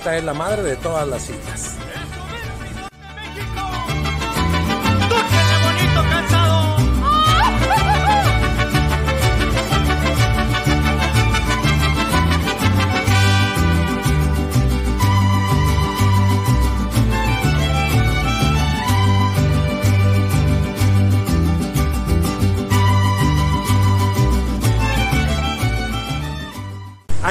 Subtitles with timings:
[0.00, 1.76] esta es la madre de todas las citas.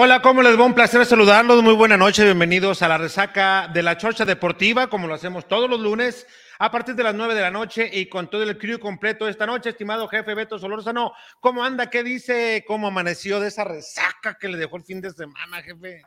[0.00, 0.64] Hola, ¿cómo les va?
[0.64, 1.60] Un placer saludarlos.
[1.60, 2.22] Muy buena noche.
[2.22, 6.24] Bienvenidos a la resaca de la Chorcha Deportiva, como lo hacemos todos los lunes
[6.60, 9.44] a partir de las nueve de la noche y con todo el crew completo esta
[9.44, 9.70] noche.
[9.70, 11.90] Estimado jefe Beto Solórzano, ¿cómo anda?
[11.90, 12.64] ¿Qué dice?
[12.64, 16.04] ¿Cómo amaneció de esa resaca que le dejó el fin de semana, jefe?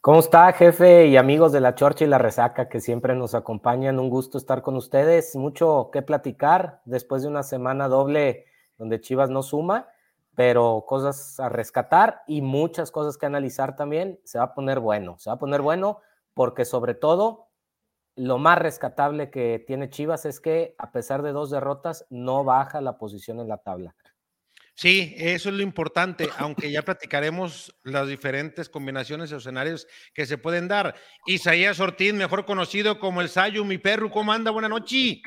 [0.00, 3.98] ¿Cómo está, jefe y amigos de la Chorcha y la Resaca que siempre nos acompañan?
[3.98, 5.34] Un gusto estar con ustedes.
[5.34, 8.46] Mucho que platicar después de una semana doble
[8.76, 9.88] donde Chivas no suma
[10.38, 14.20] pero cosas a rescatar y muchas cosas que analizar también.
[14.22, 16.00] Se va a poner bueno, se va a poner bueno
[16.32, 17.48] porque sobre todo
[18.14, 22.80] lo más rescatable que tiene Chivas es que a pesar de dos derrotas no baja
[22.80, 23.96] la posición en la tabla.
[24.76, 30.38] Sí, eso es lo importante, aunque ya platicaremos las diferentes combinaciones y escenarios que se
[30.38, 30.94] pueden dar.
[31.26, 34.52] Isaías Ortiz, mejor conocido como el Sayo, mi perro, ¿cómo anda?
[34.52, 35.18] Buenas noches.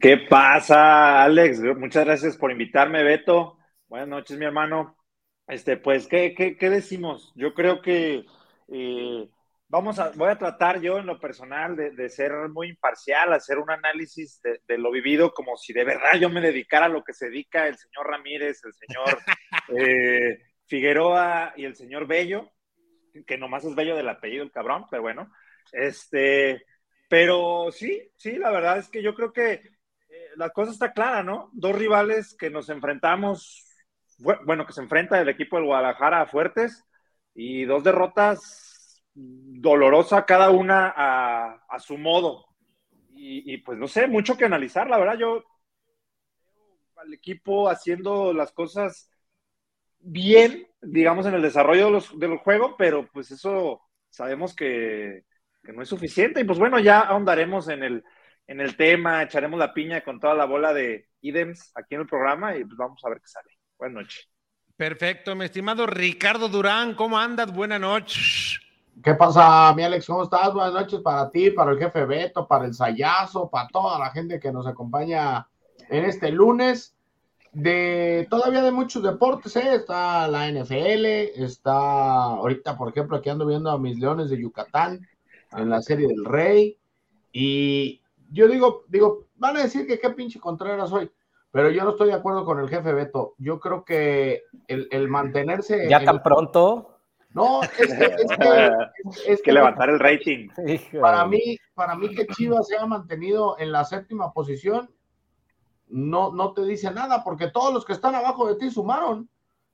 [0.00, 1.60] ¿Qué pasa, Alex?
[1.76, 3.57] Muchas gracias por invitarme, Beto.
[3.88, 4.98] Buenas noches, mi hermano.
[5.46, 7.32] Este, pues, ¿qué, qué, decimos?
[7.34, 8.26] Yo creo que
[8.70, 9.28] eh,
[9.66, 13.70] vamos a, voy a tratar yo en lo personal de, ser muy imparcial, hacer un
[13.70, 17.30] análisis de, lo vivido como si de verdad yo me dedicara a lo que se
[17.30, 19.18] dedica el señor Ramírez, el señor
[19.78, 22.52] eh, Figueroa y el señor Bello,
[23.26, 25.32] que nomás es Bello del apellido, el cabrón, pero bueno.
[25.72, 26.62] Este,
[27.08, 31.22] pero sí, sí, la verdad es que yo creo que eh, la cosa está clara,
[31.22, 31.48] ¿no?
[31.54, 33.64] Dos rivales que nos enfrentamos
[34.18, 36.84] bueno, que se enfrenta el equipo del Guadalajara a Fuertes
[37.34, 42.46] y dos derrotas dolorosa cada una a, su modo.
[43.20, 45.44] Y, pues no sé, mucho que analizar, la verdad, yo
[46.96, 49.10] al equipo haciendo las cosas
[49.98, 55.24] bien, digamos, en el desarrollo de los, del juego, pero pues eso sabemos que,
[55.62, 56.40] que, no es suficiente.
[56.40, 58.04] Y pues bueno, ya ahondaremos en el,
[58.46, 62.06] en el tema, echaremos la piña con toda la bola de idems aquí en el
[62.06, 63.57] programa y pues vamos a ver qué sale.
[63.78, 64.28] Buenas noches.
[64.76, 67.52] Perfecto, mi estimado Ricardo Durán, ¿cómo andas?
[67.52, 68.60] Buenas noches.
[69.02, 70.06] ¿Qué pasa, mi Alex?
[70.06, 70.52] ¿Cómo estás?
[70.52, 74.40] Buenas noches para ti, para el jefe Beto, para el Sayazo, para toda la gente
[74.40, 75.46] que nos acompaña
[75.88, 76.94] en este lunes.
[77.52, 79.74] De todavía de muchos deportes, ¿eh?
[79.74, 81.04] está la NFL,
[81.42, 85.08] está ahorita, por ejemplo, aquí ando viendo a mis Leones de Yucatán
[85.52, 86.76] en la serie del Rey.
[87.32, 91.10] Y yo digo, digo, van a decir que qué pinche Contreras soy.
[91.50, 93.34] Pero yo no estoy de acuerdo con el jefe Beto.
[93.38, 95.88] Yo creo que el, mantenerse.
[95.88, 96.98] ¿Ya tan pronto?
[97.30, 98.70] No, es que.
[99.26, 100.48] Es que, levantar el rating.
[101.00, 104.90] Para mí, para mí que Chivas se ha mantenido en la séptima posición,
[105.88, 109.28] no, no te dice nada, porque todos los que están abajo de ti sumaron.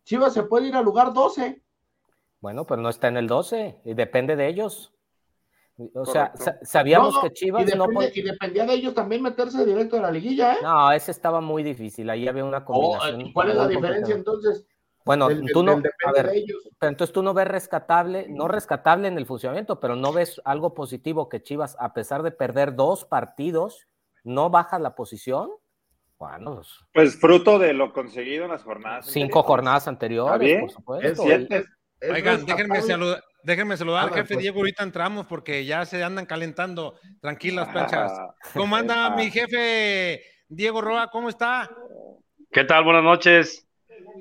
[0.05, 1.61] Chivas se puede ir al lugar 12.
[2.41, 4.94] Bueno, pues no está en el 12, y depende de ellos.
[5.95, 6.33] O sea,
[6.63, 10.55] sabíamos que Chivas y no Y dependía de ellos también meterse directo en la liguilla,
[10.55, 10.59] ¿eh?
[10.63, 12.09] No, ese estaba muy difícil.
[12.11, 13.33] Ahí había una oh, combinación.
[13.33, 14.67] ¿Cuál es la diferencia entonces?
[15.05, 15.73] Bueno, tú no.
[15.73, 16.33] a ver,
[16.79, 20.73] pero entonces tú no ves rescatable, no rescatable en el funcionamiento, pero no ves algo
[20.75, 23.87] positivo que Chivas, a pesar de perder dos partidos,
[24.23, 25.51] no baja la posición.
[26.19, 26.63] Bueno,
[26.95, 29.07] pues fruto de lo conseguido en las jornadas.
[29.07, 31.25] Cinco jornadas anteriores, por supuesto.
[32.13, 34.39] Oigan, déjenme saludar, déjenme saludar al jefe pues.
[34.41, 36.99] Diego, ahorita entramos porque ya se andan calentando.
[37.21, 38.13] Tranquilas, planchas.
[38.13, 38.35] Ah.
[38.55, 41.11] ¿Cómo anda mi jefe Diego Roa?
[41.11, 41.71] ¿Cómo está?
[42.51, 42.85] ¿Qué tal?
[42.85, 43.67] Buenas noches,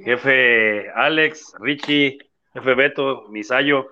[0.03, 2.17] jefe Alex, Richie,
[2.53, 3.87] jefe Beto, Misayo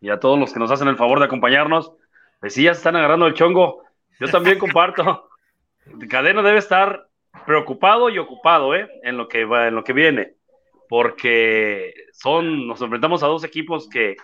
[0.00, 1.92] y a todos los que nos hacen el favor de acompañarnos.
[2.40, 3.82] Pues sí, ya se están agarrando el chongo.
[4.20, 5.28] Yo también comparto.
[6.10, 7.08] Cadena debe estar
[7.44, 8.88] preocupado y ocupado ¿eh?
[9.02, 10.34] en, lo que va, en lo que viene,
[10.88, 14.16] porque son, nos enfrentamos a dos equipos que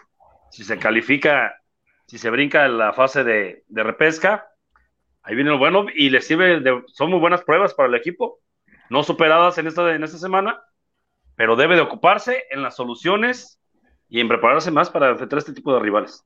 [0.50, 1.60] si se califica,
[2.06, 4.48] si se brinca la fase de, de repesca,
[5.22, 8.40] ahí viene lo bueno y les sirve, de, son muy buenas pruebas para el equipo,
[8.90, 10.62] no superadas en esta, en esta semana,
[11.36, 13.60] pero debe de ocuparse en las soluciones
[14.08, 16.24] y en prepararse más para enfrentar este tipo de rivales.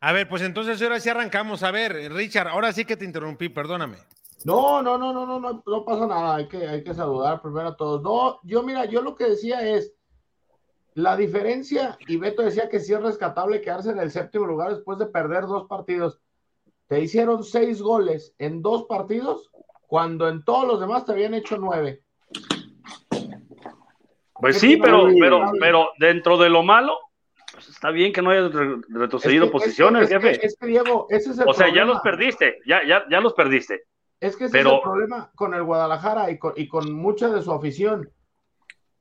[0.00, 1.62] A ver, pues entonces ahora sí arrancamos.
[1.62, 3.98] A ver, Richard, ahora sí que te interrumpí, perdóname.
[4.44, 7.68] No, no, no, no, no, no, no pasa nada, hay que, hay que saludar primero
[7.68, 8.02] a todos.
[8.02, 9.92] No, yo mira, yo lo que decía es,
[10.94, 14.98] la diferencia, y Beto decía que sí es rescatable quedarse en el séptimo lugar después
[14.98, 16.20] de perder dos partidos.
[16.88, 19.50] Te hicieron seis goles en dos partidos,
[19.86, 22.02] cuando en todos los demás te habían hecho nueve.
[24.34, 26.94] Pues sí, pero, pero, pero dentro de lo malo,
[27.52, 28.50] pues está bien que no hayas
[28.88, 30.44] retrocedido posiciones, jefe.
[30.44, 33.34] Es que, Diego, ese es el O sea, ya los perdiste, ya, ya, ya los
[33.34, 33.84] perdiste.
[34.20, 37.42] Es que ese es el problema con el Guadalajara y con, y con mucha de
[37.42, 38.10] su afición.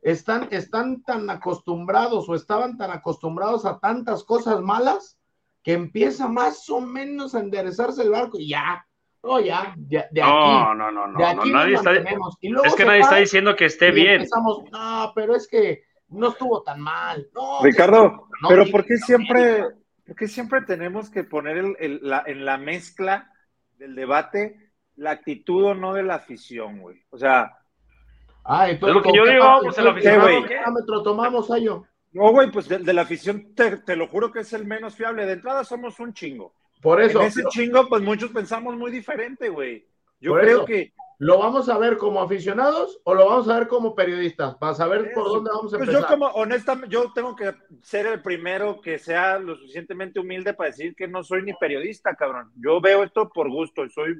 [0.02, 5.20] Están, están tan acostumbrados o estaban tan acostumbrados a tantas cosas malas
[5.62, 8.86] que empieza más o menos a enderezarse el barco y ya,
[9.22, 10.10] no, ya, de, aquí.
[10.22, 14.26] No, no, no, no, nadie está, es que nadie está diciendo que esté bien.
[14.72, 17.28] no, pero es que no estuvo tan mal.
[17.62, 19.66] Ricardo, pero ¿por qué siempre,
[20.08, 23.30] por siempre tenemos que poner el, la, en la mezcla
[23.78, 24.69] del debate
[25.00, 27.02] la actitud o no de la afición, güey.
[27.10, 27.58] O sea.
[28.44, 30.46] Ah, entonces, lo que yo digo, pues el aficionado.
[30.46, 31.86] ¿Qué parámetro tomamos, Ayo?
[32.12, 35.26] No, güey, pues de, la afición te, lo juro que es el menos fiable.
[35.26, 36.54] De entrada somos un chingo.
[36.82, 37.22] Por eso.
[37.22, 39.88] En ese chingo, pues muchos pensamos muy diferente, güey.
[40.20, 40.94] Yo creo que.
[41.22, 44.56] ¿Lo vamos a ver como aficionados o lo vamos a ver como periodistas?
[44.56, 45.96] Para saber por dónde vamos a empezar.
[45.96, 50.54] Pues yo como, honestamente, yo tengo que ser el primero que sea lo suficientemente humilde
[50.54, 52.54] para decir que no soy ni periodista, cabrón.
[52.56, 54.16] Yo veo esto por gusto y soy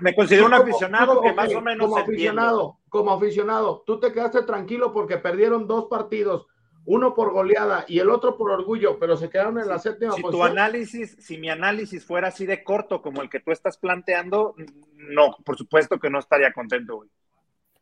[0.00, 4.42] me considero un aficionado que más o menos como aficionado, como aficionado, tú te quedaste
[4.42, 6.46] tranquilo porque perdieron dos partidos,
[6.84, 10.22] uno por goleada y el otro por orgullo, pero se quedaron en la séptima si
[10.22, 14.54] Tu análisis, si mi análisis fuera así de corto como el que tú estás planteando,
[14.94, 17.10] no, por supuesto que no estaría contento, güey.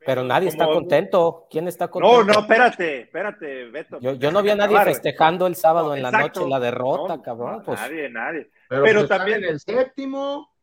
[0.05, 1.49] Pero nadie está contento.
[1.51, 2.25] ¿Quién está contento?
[2.25, 3.99] No, no, espérate, espérate, Beto.
[3.99, 7.63] Yo, no vi a nadie festejando el sábado en la noche la derrota, cabrón.
[7.65, 7.81] Pues.
[7.81, 8.51] Nadie, nadie.
[8.69, 10.56] Pero, pues también el séptimo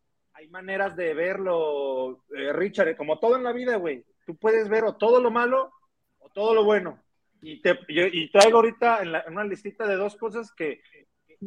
[0.43, 4.03] hay maneras de verlo, eh, Richard, como todo en la vida, güey.
[4.25, 5.71] Tú puedes ver o todo lo malo
[6.19, 7.01] o todo lo bueno.
[7.41, 10.81] Y, te, y traigo ahorita en, una listita de dos cosas que,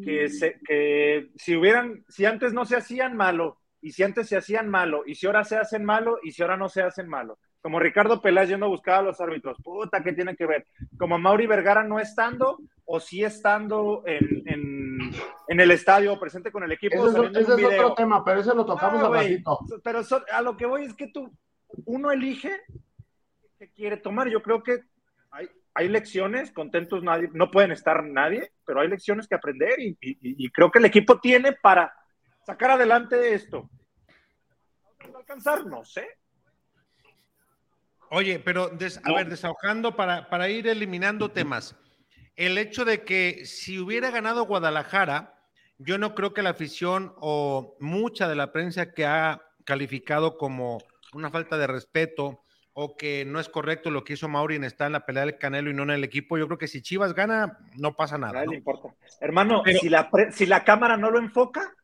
[0.05, 4.37] que, se, que si hubieran, si antes no se hacían malo, y si antes se
[4.37, 7.39] hacían malo, y si ahora se hacen malo, y si ahora no se hacen malo.
[7.61, 9.59] Como Ricardo Peláez yendo a buscar a los árbitros.
[9.63, 10.67] Puta, ¿qué tiene que ver?
[10.99, 14.96] Como Mauri Vergara no estando, o sí estando en,
[15.49, 17.07] el estadio presente con el equipo.
[17.07, 19.59] Ese, es, otro tema, pero ese lo tocamos a ratito.
[19.83, 20.01] Pero
[20.33, 21.31] a lo que voy es que tú,
[21.85, 22.53] uno elige
[23.59, 24.29] qué quiere tomar.
[24.29, 24.81] Yo creo que
[25.31, 29.97] hay, hay lecciones, contentos nadie, no pueden estar nadie, pero hay lecciones que aprender y,
[30.01, 31.95] y creo que el equipo tiene para
[32.45, 33.69] sacar adelante esto.
[35.11, 35.67] ¿No alcanzar?
[35.67, 36.07] No sé.
[38.11, 38.71] Oye, pero
[39.05, 41.77] a ver, desahogando para, para ir eliminando temas.
[42.37, 45.41] El hecho de que si hubiera ganado Guadalajara,
[45.79, 50.79] yo no creo que la afición o mucha de la prensa que ha calificado como
[51.13, 54.93] una falta de respeto o que no es correcto lo que hizo Maureen está en
[54.93, 56.37] la pelea del Canelo y no en el equipo.
[56.37, 58.45] Yo creo que si Chivas gana, no pasa nada.
[58.45, 58.95] No, importa.
[59.21, 61.75] Hermano, si, la si la cámara no lo enfoca,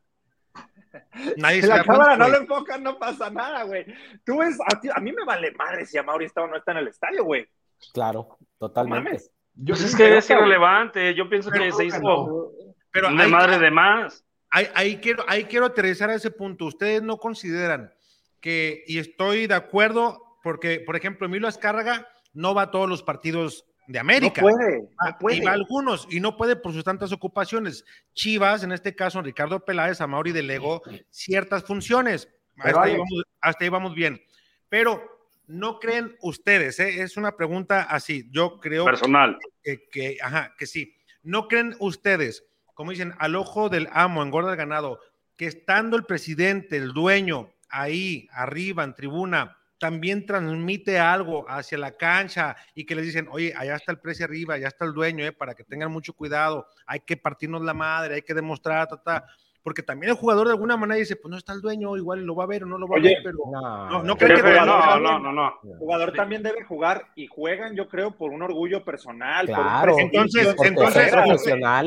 [1.37, 3.85] Nadie si la cámara no lo enfoca, no pasa nada, güey.
[4.23, 4.57] Tú ves,
[4.93, 7.23] a, mí me vale madre si a Mauri está o no está en el estadio,
[7.23, 7.47] güey.
[7.93, 9.23] Claro, totalmente.
[9.55, 11.13] Yo pues es que es irrelevante.
[11.15, 12.51] Yo pienso que se hizo
[12.91, 14.23] pero una madre de más.
[14.49, 16.65] Ahí, quiero, ahí quiero aterrizar a ese punto.
[16.65, 17.91] Ustedes no consideran
[18.39, 23.01] que, y estoy de acuerdo, porque, por ejemplo, Emilio Azcárraga no va a todos los
[23.01, 24.41] partidos de América.
[24.41, 27.83] No puede, ah, Y va algunos, y no puede por sus tantas ocupaciones.
[28.13, 32.29] Chivas, en este caso, Ricardo Peláez, a Mauri delegó ciertas funciones.
[32.57, 34.21] Hasta ahí, vamos, bien.
[34.69, 35.12] Pero,
[35.47, 36.79] ¿no creen ustedes?
[36.79, 37.01] Eh?
[37.01, 38.27] Es una pregunta así.
[38.31, 38.85] Yo creo.
[38.85, 39.37] Personal.
[39.61, 40.95] Que, que, ajá, que sí.
[41.21, 44.99] ¿No creen ustedes, como dicen, al ojo del amo, engorda el ganado,
[45.37, 51.91] que estando el presidente, el dueño, ahí arriba en tribuna también transmite algo hacia la
[51.91, 55.25] cancha y que les dicen, oye, allá está el precio arriba, allá está el dueño,
[55.25, 59.25] eh, para que tengan mucho cuidado, hay que partirnos la madre, hay que demostrar, ta,
[59.63, 62.35] porque también el jugador de alguna manera dice, pues no está el dueño, igual lo
[62.35, 64.99] va a ver o no lo va a ver, pero no, no, no, que no,
[64.99, 68.83] no, no, no, El jugador también debe jugar y juegan, yo creo, por un orgullo
[68.83, 69.45] personal.
[69.47, 71.13] Claro, entonces, entonces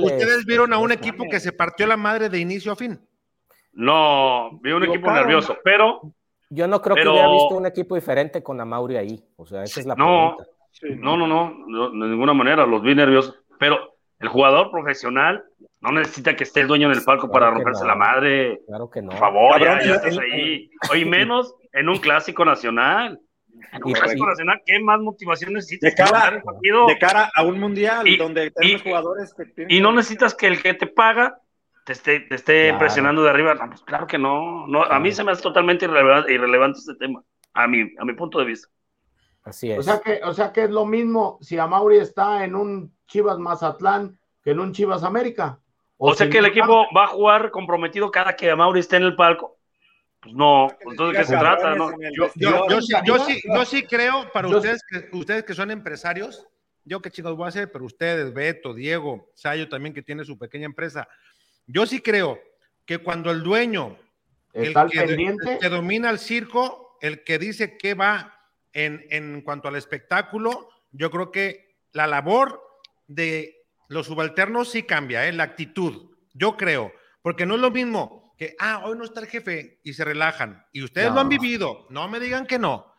[0.02, 2.98] ustedes vieron a un equipo que se partió la madre de inicio a fin.
[3.72, 6.00] No, vi un equipo nervioso, pero
[6.48, 9.22] yo no creo que hubiera visto un equipo diferente con Amauri ahí.
[9.36, 11.02] O sea, esa es la no, pregunta.
[11.02, 13.34] No, no, no, de ninguna manera, los vi nerviosos.
[13.58, 15.44] Pero el jugador profesional
[15.80, 18.60] no necesita que esté el dueño en el palco para romperse la madre.
[18.66, 19.10] Claro que no.
[19.10, 20.70] Por favor, ya, estás ahí.
[20.94, 23.20] Y menos en un clásico nacional.
[23.72, 25.94] En un clásico nacional, ¿qué más motivación necesitas?
[25.94, 30.46] De cara, de cara a un mundial donde tenemos jugadores que Y no necesitas que
[30.46, 31.40] el que te paga
[31.84, 33.54] te esté, te esté presionando de arriba.
[33.68, 34.66] Pues claro que no.
[34.66, 37.22] no A mí se me hace totalmente irrelevante, irrelevante este tema,
[37.54, 38.68] a mi, a mi punto de vista.
[39.44, 39.78] Así es.
[39.78, 43.38] O sea, que, o sea que es lo mismo si Amauri está en un Chivas
[43.38, 45.60] Mazatlán que en un Chivas América.
[45.98, 49.16] O, sea que el equipo va a jugar comprometido cada que Amauri esté en el
[49.16, 49.58] palco.
[50.20, 51.74] Pues no, entonces ¿de qué se trata?
[51.74, 51.92] No?
[52.12, 55.70] Yo, yo, yo, sí, yo, sí, yo sí creo, para ustedes que, ustedes que son
[55.70, 56.46] empresarios,
[56.84, 60.38] yo qué chicos voy a hacer, pero ustedes, Beto, Diego, Sayo también que tiene su
[60.38, 61.08] pequeña empresa,
[61.66, 62.38] yo sí creo
[62.84, 63.96] que cuando el dueño,
[64.52, 68.38] el que, domina el circo, el que dice que va
[68.72, 72.62] en, en cuanto al espectáculo, yo creo que la labor
[73.06, 73.55] de
[73.88, 75.32] los subalternos sí cambia, ¿eh?
[75.32, 79.26] la actitud, yo creo, porque no es lo mismo que, ah, hoy no está el
[79.26, 82.96] jefe y se relajan, y ustedes lo han vivido, no me digan que no,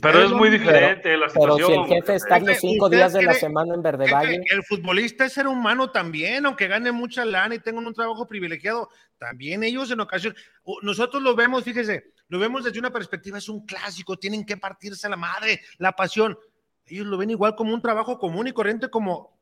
[0.00, 1.58] pero es muy diferente la situación.
[1.58, 4.40] Pero si el jefe está los cinco días de la semana en Verde Valle.
[4.50, 8.88] El futbolista es ser humano también, aunque gane mucha lana y tenga un trabajo privilegiado,
[9.18, 10.40] también ellos en ocasiones,
[10.82, 15.06] nosotros lo vemos, fíjese, lo vemos desde una perspectiva, es un clásico, tienen que partirse
[15.08, 16.38] la madre, la pasión.
[16.86, 19.33] Ellos lo ven igual como un trabajo común y corriente, como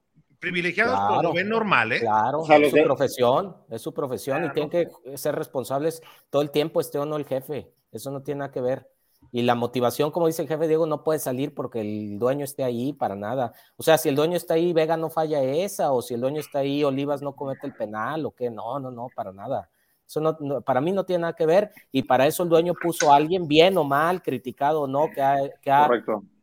[0.42, 2.00] privilegiados, pero lo ven normal, ¿eh?
[2.00, 6.80] Claro, es su profesión, es su profesión y tienen que ser responsables todo el tiempo,
[6.80, 7.72] esté o no el jefe.
[7.92, 8.90] Eso no tiene nada que ver.
[9.30, 12.64] Y la motivación, como dice el jefe Diego, no puede salir porque el dueño esté
[12.64, 13.52] ahí para nada.
[13.76, 16.40] O sea, si el dueño está ahí, Vega no falla esa, o si el dueño
[16.40, 19.70] está ahí, Olivas no comete el penal, o qué, no, no, no, para nada.
[20.04, 23.12] Eso no, para mí no tiene nada que ver, y para eso el dueño puso
[23.12, 25.88] a alguien, bien o mal, criticado o no, que ha, que ha,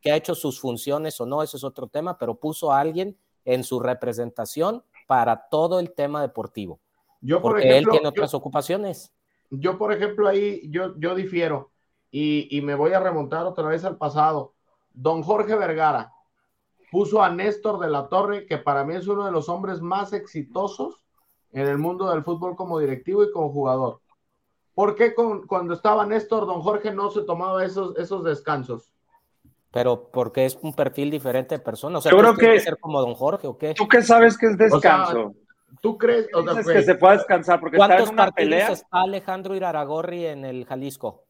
[0.00, 3.14] que ha hecho sus funciones o no, eso es otro tema, pero puso a alguien
[3.44, 6.80] en su representación para todo el tema deportivo.
[7.20, 9.12] Yo, por porque ejemplo, él tiene otras ocupaciones.
[9.50, 11.70] Yo, por ejemplo, ahí yo, yo difiero
[12.10, 14.54] y, me voy a remontar otra vez al pasado.
[14.92, 16.12] Don Jorge Vergara
[16.90, 20.12] puso a Néstor de la Torre, que para mí es uno de los hombres más
[20.12, 21.04] exitosos
[21.52, 24.00] en el mundo del fútbol como directivo y como jugador.
[24.74, 28.89] ¿Por qué cuando estaba Néstor, don Jorge no se tomaba esos, esos descansos?
[29.72, 31.98] Pero porque es un perfil diferente de persona.
[31.98, 33.74] O sea, Yo creo que, ser como don Jorge o qué.
[33.74, 35.34] ¿Tú qué sabes que es descanso?
[35.80, 36.28] ¿Tú crees
[36.66, 37.60] que se puede descansar?
[37.60, 41.24] Porque ¿Cuántos está en una partidos está Alejandro Iraragorri en el Jalisco?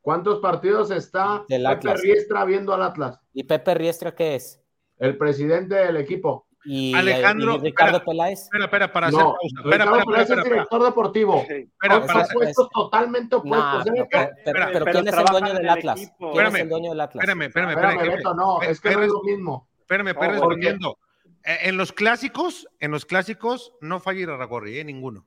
[0.00, 3.20] ¿Cuántos partidos está Pepe Riestra viendo al Atlas?
[3.32, 4.60] ¿Y Pepe Riestra qué es?
[4.98, 6.46] El presidente del equipo.
[6.64, 8.42] ¿Y, Alejandro Ricardo Peláez?
[8.42, 9.38] Espera, espera, para hacer pausa.
[9.64, 11.46] Espera, Ricardo Peláez es director deportivo.
[11.48, 12.52] Espera, para hacer...
[12.72, 13.86] totalmente opuestos.
[13.86, 13.92] No,
[14.44, 16.12] pero, ¿quién es el dueño del Atlas?
[16.18, 17.22] ¿Quién es el dueño del Atlas?
[17.22, 18.16] Espérame, espérame, espérame.
[18.16, 19.68] Beto, no, es que no es lo mismo.
[19.80, 20.98] Espérame, espérame, respondiendo.
[21.44, 24.84] Eh, en los clásicos, en los clásicos no falla Iraragorri, ¿eh?
[24.84, 25.26] Ninguno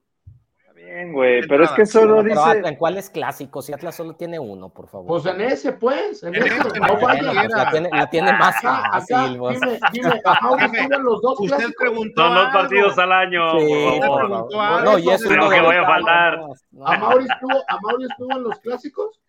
[0.86, 2.62] bien, güey, pero es que solo dice.
[2.64, 3.66] ¿En cuáles clásicos?
[3.66, 5.08] Si Atlas solo tiene uno, por favor.
[5.08, 6.24] Pues en ese, pues.
[6.24, 6.50] En, ese.
[6.80, 9.34] la, tiene, la tiene más fácil.
[9.34, 12.22] Dime, dime, ajá, los dos Usted preguntó.
[12.22, 13.60] Son dos partidos al año.
[13.60, 14.84] Sí, por favor.
[14.84, 16.40] No, y eso Creo que voy a faltar.
[16.86, 19.22] ¿A Mauri estuvo, ¿A Mauri estuvo en los clásicos?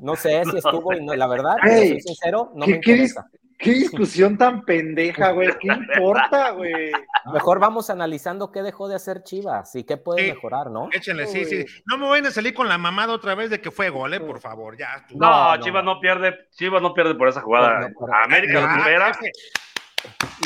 [0.00, 3.28] No sé si estuvo y no, la verdad, hey, soy sincero, no me interesa.
[3.30, 5.50] Qué discusión tan pendeja, güey.
[5.58, 6.92] ¿Qué importa, güey?
[7.32, 10.88] Mejor vamos analizando qué dejó de hacer Chivas y qué puede mejorar, ¿no?
[10.92, 11.64] Échenle, sí, sí.
[11.86, 14.20] No me vayan a salir con la mamada otra vez de que fue gol, ¿eh?
[14.20, 15.04] Por favor, ya.
[15.10, 16.00] No, Chivas no.
[16.00, 17.90] pierde, Chivas no pierde por esa jugada.
[18.24, 19.12] América lo supera.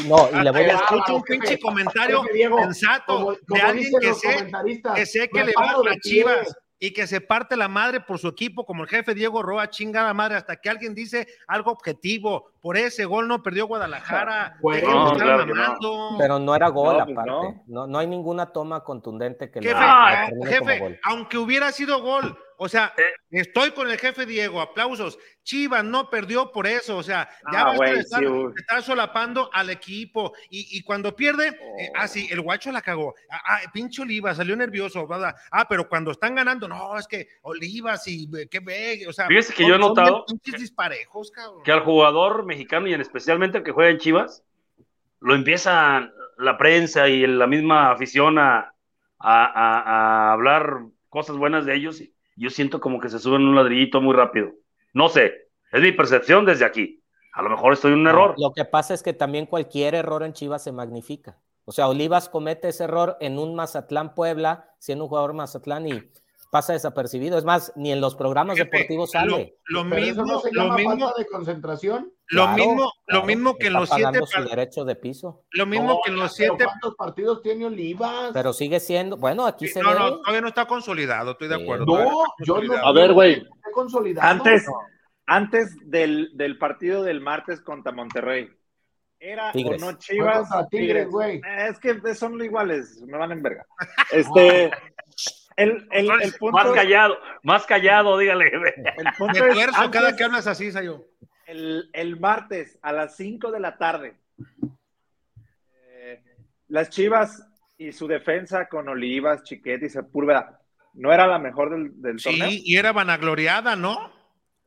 [0.07, 2.23] No, y le voy a escuchar un pinche comentario
[2.63, 4.51] sensato de alguien que sé,
[4.95, 8.27] que sé que le va a Chivas y que se parte la madre por su
[8.27, 12.47] equipo, como el jefe Diego Roa, chingada madre, hasta que alguien dice algo objetivo.
[12.63, 14.57] Por ese gol no perdió Guadalajara.
[16.19, 17.61] Pero no era gol, pues aparte.
[17.67, 17.87] No.
[17.87, 17.99] no.
[17.99, 19.77] hay ninguna toma contundente que jefe,
[20.47, 23.03] jefe aunque hubiera sido gol, O sea, Eh.
[23.31, 25.19] estoy con el jefe Diego, aplausos.
[25.43, 30.35] Chivas no perdió por eso, o sea, ya Ah, de estar, sí, solapando al equipo.
[30.51, 31.93] Y, y cuando pierde, eh, Oh.
[31.97, 33.15] ah, sí, el guacho la cagó.
[33.31, 35.35] Ah, ah, pinche Oliva, salió nervioso, ¿verdad?
[35.51, 39.55] Ah, pero cuando están ganando, no, es que Olivas y qué ve, o sea, Fíjese
[39.55, 41.63] que yo he notado que- disparejos, cabrón.
[41.65, 44.45] que al jugador mexicano y en especialmente el que juega en Chivas,
[45.21, 48.75] lo empieza la prensa y la misma afición a,
[49.19, 52.03] a- a- a hablar cosas buenas de ellos.
[52.03, 54.53] y Yo siento como que se suben un ladrillito muy rápido.
[54.95, 57.05] No sé, es mi percepción desde aquí.
[57.35, 58.35] A lo mejor estoy en un error.
[58.39, 61.39] Lo que pasa es que también cualquier error en Chivas se magnifica.
[61.67, 66.03] O sea, Olivas comete ese error en un Mazatlán Puebla, siendo un jugador Mazatlán y
[66.51, 67.39] pasa desapercibido.
[67.39, 69.57] Es más, ni en los programas Jefe, deportivos lo, sale.
[69.67, 72.13] lo Pero eso mismo, no se lo llama mismo, falta de concentración.
[72.29, 75.45] lo Claro, mismo, lo mismo que en los siete, su derecho de piso.
[75.53, 78.31] lo mismo No, que en los siete ¿Cuántos partidos tiene Olivas?
[78.35, 79.99] Pero sigue siendo, bueno, aquí se No, ve.
[79.99, 81.63] no, todavía no está consolidado, estoy de Sí.
[81.63, 81.87] acuerdo.
[81.87, 82.75] no, yo no.
[82.77, 83.47] A ver, güey.
[84.21, 84.67] Antes,
[85.27, 88.51] antes del, del partido del martes contra Monterrey.
[89.23, 89.83] ¿Era Tigres.
[89.83, 90.49] o no Chivas?
[90.71, 91.37] Tigres, güey.
[91.37, 93.67] Eh, Es que son iguales, me van en verga.
[94.13, 94.71] Este,
[95.63, 98.49] el, el, el punto, Más callado, más callado, dígale.
[98.97, 101.07] el Me punto es, tuerzo antes, cada que hablas así, Sayo.
[101.47, 104.17] el, el martes a las 5 de la tarde,
[105.85, 106.23] eh,
[106.69, 107.47] las Chivas
[107.79, 110.61] y su defensa con Olivas, Chiquete y Sepúlveda,
[110.95, 112.49] ¿no era la mejor del, del torneo?
[112.51, 114.13] Sí, y era vanagloriada, ¿no?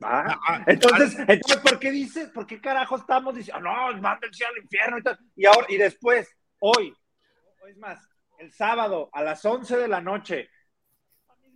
[0.02, 4.26] Ah, Ah, ah, Entonces, entonces, ¿por qué dices, por qué carajo estamos diciendo, no, manda
[4.26, 5.18] el cielo al infierno y tal?
[5.36, 6.92] Y ahora, y después, hoy,
[7.70, 8.06] es más,
[8.38, 10.50] el sábado a las 11 de la noche,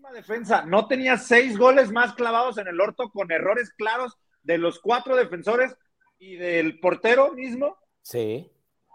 [0.09, 4.59] misma defensa, no tenía seis goles más clavados en el orto con errores claros de
[4.59, 5.77] los cuatro defensores
[6.19, 7.77] y del portero mismo.
[8.03, 8.51] Sí.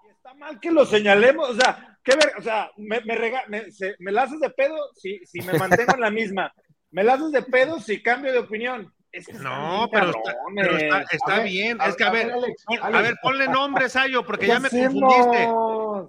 [0.05, 3.45] Y está mal que lo señalemos, o sea, qué ver, o sea, me, me, rega-
[3.47, 6.53] me, se- me la haces de pedo si, si me mantengo en la misma.
[6.91, 8.93] Me la haces de pedo si cambio de opinión.
[9.11, 10.65] Es que están No, pero está, cabrones.
[10.67, 11.79] pero está, está A ver, bien.
[11.81, 13.03] a- es que, a a ver, ver, Alex, pon- a Alex.
[13.03, 15.13] ver, ponle nombre, Sayo, porque ¿Qué ya me hacemos?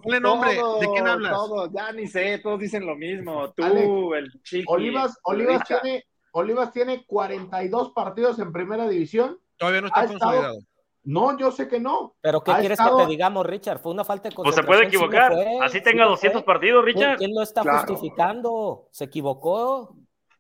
[0.03, 0.57] Ponle nombre.
[0.57, 1.33] Todos, ¿De quién hablas?
[1.33, 3.53] todos, ya ni sé, todos dicen lo mismo.
[3.53, 4.73] Tú, el chico.
[4.75, 9.39] Olivas, Olivas tiene, Olivas tiene 42 partidos en primera división.
[9.57, 10.59] Todavía no está Ha estado- consolidado.
[11.07, 12.15] No, yo sé que no.
[12.23, 13.79] Pero ¿qué Ha quieres estado- que te digamos, Richard?
[13.81, 15.13] Fue una falta de Pues se puede concentración.
[15.13, 15.33] sí equivocar.
[15.59, 16.55] fue, Así sí tenga lo 200 fue.
[16.55, 17.19] partidos, ¿Quién, Richard.
[17.19, 17.79] quién lo está Claro.
[17.87, 18.89] justificando?
[18.91, 19.95] ¿Se equivocó?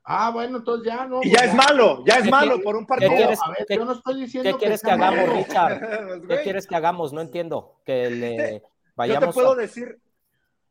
[0.05, 1.21] Ah, bueno, entonces ya no.
[1.23, 3.13] Y ya es malo, ya es ¿Qué malo por un ¿Qué partido.
[3.15, 5.39] quieres, a ver, qué- yo no estoy diciendo qué quieres que está hagamos, malo.
[5.39, 5.79] Richard?
[5.81, 7.13] Pues, ¿Qué quieres que hagamos?
[7.13, 7.75] No entiendo.
[7.85, 8.63] Que le
[8.97, 9.99] Yo te puedo a- decir,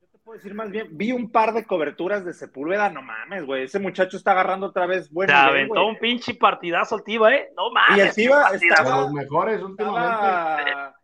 [0.02, 3.46] yo te puedo decir más bien, vi un par de coberturas de Sepúlveda, no mames,
[3.46, 7.34] güey, ese muchacho está agarrando otra vez buen Se aventó un pinche partidazo el Tiva,
[7.34, 7.50] ¿eh?
[7.56, 7.98] No mames.
[7.98, 10.16] Y el Tiva estaba- los mejores últimamente.
[10.16, 10.96] estaba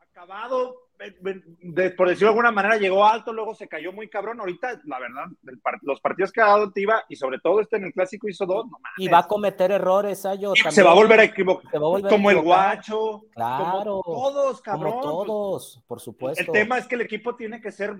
[0.00, 0.87] acabado,
[1.20, 4.40] de- por decirlo de alguna manera, llegó alto, luego se cayó muy cabrón.
[4.40, 5.26] Ahorita, la verdad,
[5.62, 8.46] par- los partidos que ha dado Tiva, y sobre todo este en el clásico hizo
[8.46, 8.78] dos, no.
[8.96, 10.54] Y va a cometer errores, Sayo.
[10.56, 10.86] se también.
[10.86, 11.70] va a volver a equivocar.
[11.70, 12.74] Se va a volver a Como el equivocar.
[12.76, 14.00] guacho, Claro.
[14.04, 14.92] como todos, cabrón.
[15.00, 16.40] Como todos, por supuesto.
[16.42, 17.90] El tema es que el equipo tiene que ser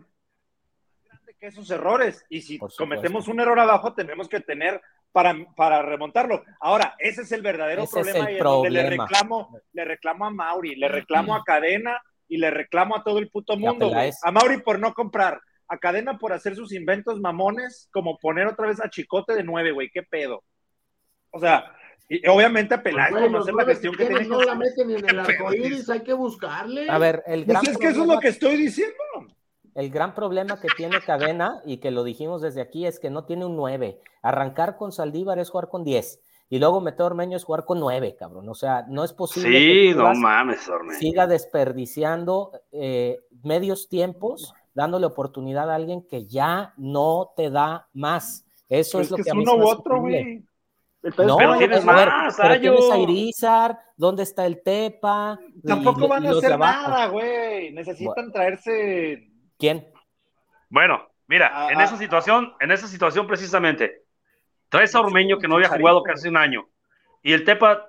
[1.04, 2.26] grande que esos errores.
[2.28, 4.80] Y si cometemos un error abajo, tenemos que tener
[5.12, 6.42] para, para remontarlo.
[6.60, 8.30] Ahora, ese es el verdadero Ese es problema
[8.64, 12.96] el y le reclamo, le reclamo a Mauri, le reclamo a Cadena y le reclamo
[12.96, 13.90] a todo el puto mundo.
[14.22, 18.68] A Mauri por no comprar, a Cadena por hacer sus inventos mamones, como poner otra
[18.68, 20.44] vez a Chicote de nueve, güey, qué pedo.
[21.30, 21.72] O sea,
[22.08, 24.88] y obviamente a Peláez no hacer la gestión que que tiene que no la meten
[24.88, 26.88] ni en el Qué arco iris, hay que buscarle.
[26.88, 28.94] A ver, el gran, Pues es que eso es lo que estoy diciendo.
[29.74, 33.24] el gran problema que tiene Cadena, y que lo dijimos desde aquí, es que no
[33.24, 34.00] tiene un 9.
[34.22, 36.20] Arrancar con Saldívar es jugar con 10.
[36.50, 38.48] Y luego meter a Ormeño es jugar con 9, cabrón.
[38.48, 40.98] O sea, no es posible Sí, que no mames, Ormeño.
[40.98, 48.46] siga desperdiciando eh, medios tiempos, dándole oportunidad a alguien que ya no te da más.
[48.68, 50.44] Eso es lo que que, es a mí uno se me u otro, güey.
[51.02, 55.38] No, Pero tienes a ver, más, pero tienes a Irizar, ¿dónde está el Tepa?
[55.64, 56.88] Tampoco y van a hacer abajo.
[56.90, 57.72] nada, güey.
[57.72, 59.28] Necesitan traerse.
[59.58, 59.86] ¿Quién?
[60.68, 61.84] Bueno, mira, Ah, en ah.
[61.84, 64.06] esa situación, en esa situación precisamente,
[64.68, 66.68] traes a Ormeño que no había jugado casi un año.
[67.22, 67.88] Y el Tepa,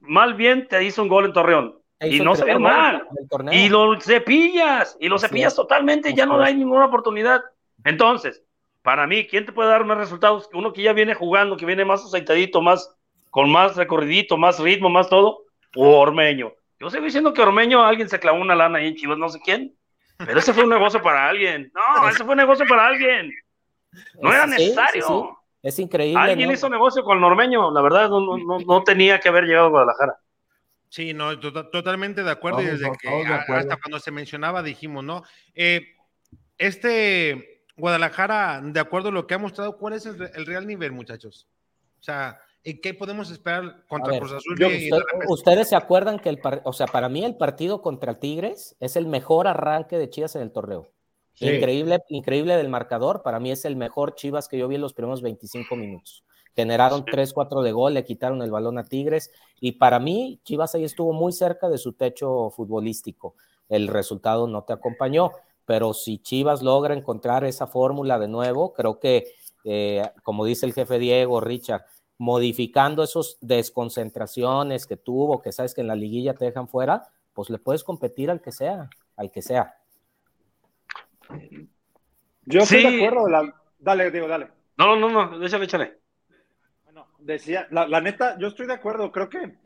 [0.00, 1.78] mal bien, te hizo un gol en Torreón.
[2.00, 3.06] Y no se ve mal.
[3.52, 5.56] Y lo cepillas, y lo Así cepillas es.
[5.56, 7.42] totalmente, ya no hay ninguna oportunidad.
[7.84, 8.42] Entonces,
[8.82, 10.48] para mí, ¿quién te puede dar más resultados?
[10.48, 12.96] que Uno que ya viene jugando, que viene más aceitadito, más,
[13.30, 15.44] con más recorridito, más ritmo, más todo,
[15.76, 16.52] o Ormeño.
[16.80, 19.40] Yo sigo diciendo que Ormeño, alguien se clavó una lana ahí en Chivas, no sé
[19.40, 19.72] quién,
[20.18, 21.70] pero ese fue un negocio para alguien.
[21.72, 23.32] No, ese fue un negocio para alguien.
[24.20, 25.38] No era necesario.
[25.62, 26.20] Es increíble.
[26.20, 26.54] Alguien ¿no?
[26.54, 29.66] hizo negocio con el Ormeño, la verdad, no, no, no, no tenía que haber llegado
[29.66, 30.18] a Guadalajara.
[30.88, 32.60] Sí, no, to- totalmente de acuerdo.
[32.60, 33.54] y desde que de acuerdo.
[33.60, 35.22] hasta cuando se mencionaba dijimos, ¿no?
[35.54, 35.82] Eh,
[36.58, 40.66] este Guadalajara, de acuerdo a lo que ha mostrado, ¿cuál es el, re- el real
[40.66, 41.48] nivel, muchachos?
[41.98, 44.56] O sea, ¿y qué podemos esperar contra ver, Cruz Azul?
[44.58, 47.80] yo- y- usted- ustedes se acuerdan que el par- o sea, para mí el partido
[47.80, 50.88] contra Tigres es el mejor arranque de Chivas en el torneo.
[51.34, 51.48] Sí.
[51.48, 53.22] Increíble, increíble del marcador.
[53.22, 56.24] Para mí es el mejor Chivas que yo vi en los primeros 25 minutos.
[56.54, 60.84] Generaron 3-4 de gol, le quitaron el balón a Tigres y para mí Chivas ahí
[60.84, 63.36] estuvo muy cerca de su techo futbolístico.
[63.70, 65.32] El resultado no te acompañó,
[65.64, 69.28] pero si Chivas logra encontrar esa fórmula de nuevo, creo que,
[69.64, 71.86] eh, como dice el jefe Diego, Richard,
[72.18, 77.48] modificando esos desconcentraciones que tuvo, que sabes que en la liguilla te dejan fuera, pues
[77.48, 79.74] le puedes competir al que sea, al que sea.
[82.44, 83.28] Yo estoy de acuerdo.
[83.28, 84.48] la- Dale, digo, dale.
[84.78, 85.98] No, no, no, échale, échale.
[86.84, 89.56] Bueno, decía, la, la neta, yo estoy de acuerdo, creo que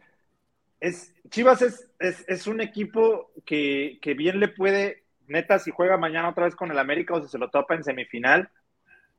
[0.80, 5.96] es, Chivas es, es, es un equipo que, que bien le puede, neta, si juega
[5.96, 8.48] mañana otra vez con el América o si se lo topa en semifinal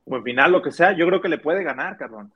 [0.04, 2.32] o en final, lo que sea, yo creo que le puede ganar, cabrón.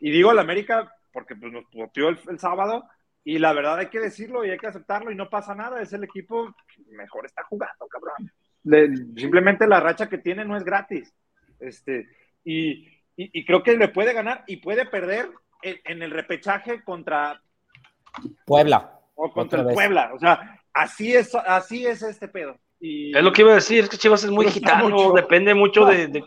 [0.00, 2.88] Y digo al América porque pues, nos poteó el, el sábado
[3.24, 5.92] y la verdad hay que decirlo y hay que aceptarlo y no pasa nada, es
[5.92, 8.32] el equipo que mejor está jugando, cabrón.
[8.64, 11.12] Le- simplemente la racha que tiene no es gratis.
[11.58, 12.06] Este,
[12.44, 15.30] y, y, y creo que le puede ganar y puede perder
[15.62, 17.40] en, en el repechaje contra,
[18.46, 18.98] Puebla.
[19.14, 19.74] o contra el.
[19.74, 20.10] Puebla.
[20.14, 22.58] O sea, así es, así es este pedo.
[22.80, 25.12] Y, Es lo que iba a decir, es que Chivas es muy gitano, mucho.
[25.12, 26.24] depende mucho de, de,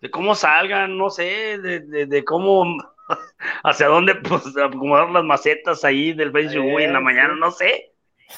[0.00, 2.64] de cómo salgan, no sé, de, de, de cómo,
[3.62, 7.92] hacia dónde pues, acomodar las macetas ahí del Facebook en la mañana, no sé,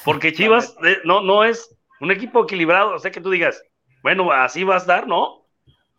[0.05, 3.63] porque Chivas eh, no, no es un equipo equilibrado, o sea que tú digas,
[4.03, 5.45] bueno, así va a estar, ¿no?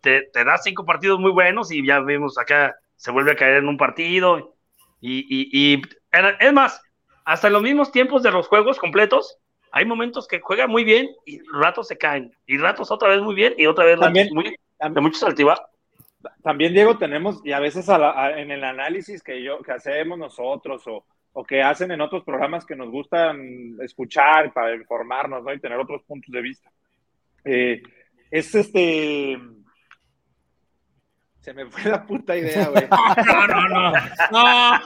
[0.01, 3.55] Te, te da cinco partidos muy buenos y ya vemos acá, se vuelve a caer
[3.57, 4.55] en un partido,
[4.99, 5.81] y, y, y
[6.39, 6.81] es más,
[7.25, 9.37] hasta en los mismos tiempos de los juegos completos,
[9.71, 13.33] hay momentos que juegan muy bien y ratos se caen, y ratos otra vez muy
[13.33, 15.65] bien y otra vez También- muy, de muchos altibajos.
[16.43, 19.71] también, Diego, tenemos, y a veces a la- a- en el análisis que, yo, que
[19.71, 25.43] hacemos nosotros o, o que hacen en otros programas que nos gustan escuchar para informarnos
[25.43, 25.51] ¿no?
[25.53, 26.69] y tener otros puntos de vista.
[27.43, 27.81] Eh,
[28.31, 29.37] es este.
[31.41, 32.87] Se me fue la puta idea, güey.
[33.25, 33.91] No, no, no.
[34.31, 34.79] No.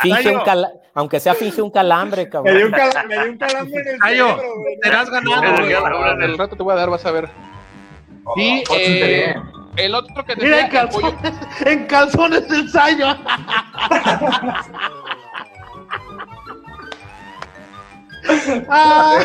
[0.00, 2.62] Finge un cala- aunque sea finge un calambre, Me dio cabrón.
[2.64, 4.80] un, cal- me dio un calambre en el Gallo, cerebro, güey.
[4.80, 5.56] te has ganado, No,
[6.16, 6.24] güey.
[6.24, 7.28] el rato te voy a dar, vas a ver.
[8.34, 9.42] Sí, pórtense eh, bien.
[9.76, 13.06] el otro que Mira, en decía, el pollo- calzones, en calzones del sayo.
[18.68, 19.20] Ah,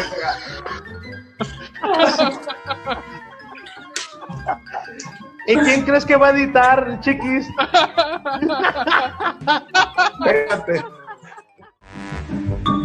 [5.47, 7.47] ¿Y quién crees que va a editar, chiquis?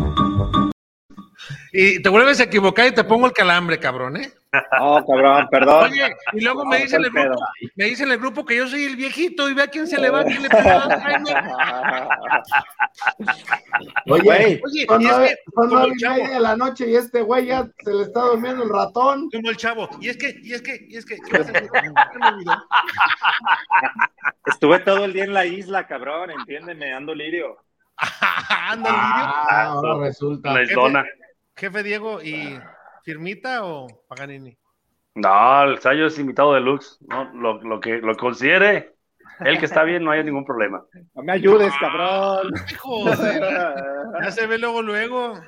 [1.81, 4.33] Y te vuelves a equivocar y te pongo el calambre, cabrón, ¿eh?
[4.81, 5.85] No, cabrón, perdón.
[5.85, 7.41] Oye, y luego me No, dicen en el grupo,
[7.77, 9.97] me dicen en el grupo que yo soy el viejito y ve a quién se
[10.01, 10.89] le va, quién le pega.
[14.11, 15.37] Oye, Güey, Oye, son nueve,
[15.95, 18.71] y chavo, media de la noche y este güey ya se le está durmiendo el
[18.71, 19.31] ratón.
[19.31, 21.15] como el chavo, y es que, y es que, y es que.
[24.47, 27.57] Estuve todo el día en la isla, cabrón, entiéndeme, ando lirio.
[28.69, 29.01] Anda, Lidio.
[29.01, 30.55] Ah, ahora resulta.
[30.55, 31.05] La islona.
[31.59, 32.59] Jefe Diego, ¿y
[33.05, 34.57] firmita o Paganini?
[35.15, 38.95] No, el Sayo es invitado de Lux, no, lo, lo que lo considere,
[39.41, 40.85] él que está bien, no hay ningún problema.
[41.15, 42.53] No me ayudes, cabrón.
[42.79, 43.75] Joder,
[44.23, 45.41] ya se ve luego, luego.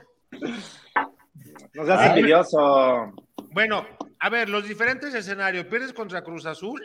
[1.75, 3.13] No seas envidioso.
[3.53, 3.87] Bueno,
[4.19, 5.67] a ver, los diferentes escenarios.
[5.67, 6.81] Pierdes contra Cruz Azul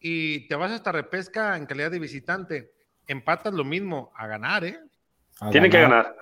[0.00, 2.72] y te vas hasta repesca en calidad de visitante.
[3.06, 4.78] Empatas lo mismo, a ganar, ¿eh?
[5.40, 6.16] A Tienen que ganar.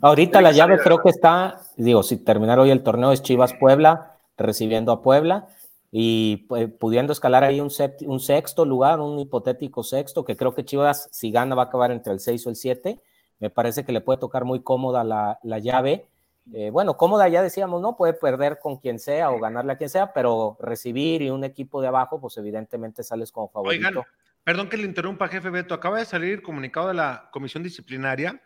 [0.00, 4.16] Ahorita la llave creo que está, digo, si terminar hoy el torneo es Chivas Puebla,
[4.36, 5.48] recibiendo a Puebla
[5.90, 10.54] y pu- pudiendo escalar ahí un, sept- un sexto lugar, un hipotético sexto, que creo
[10.54, 13.00] que Chivas, si gana, va a acabar entre el 6 o el 7.
[13.40, 16.06] Me parece que le puede tocar muy cómoda la, la llave.
[16.52, 17.96] Eh, bueno, cómoda ya decíamos, ¿no?
[17.96, 21.80] Puede perder con quien sea o ganarle a quien sea, pero recibir y un equipo
[21.80, 23.88] de abajo, pues evidentemente sales como favorito.
[23.88, 24.04] Oigan,
[24.44, 25.74] perdón que le interrumpa, jefe Beto.
[25.74, 28.40] Acaba de salir el comunicado de la comisión disciplinaria.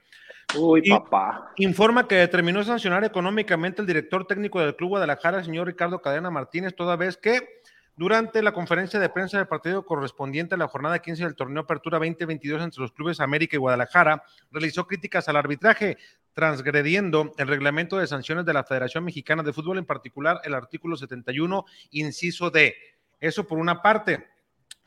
[0.56, 1.52] Uy, Y- papá.
[1.56, 6.30] Informa que determinó sancionar económicamente el director técnico del Club Guadalajara, el señor Ricardo Cadena
[6.30, 7.60] Martínez, toda vez que
[7.96, 11.98] durante la conferencia de prensa del partido correspondiente a la jornada 15 del torneo Apertura
[11.98, 15.98] 2022 entre los clubes América y Guadalajara, realizó críticas al arbitraje,
[16.32, 20.96] transgrediendo el reglamento de sanciones de la Federación Mexicana de Fútbol, en particular el artículo
[20.96, 22.74] 71, inciso D.
[23.20, 24.26] Eso por una parte.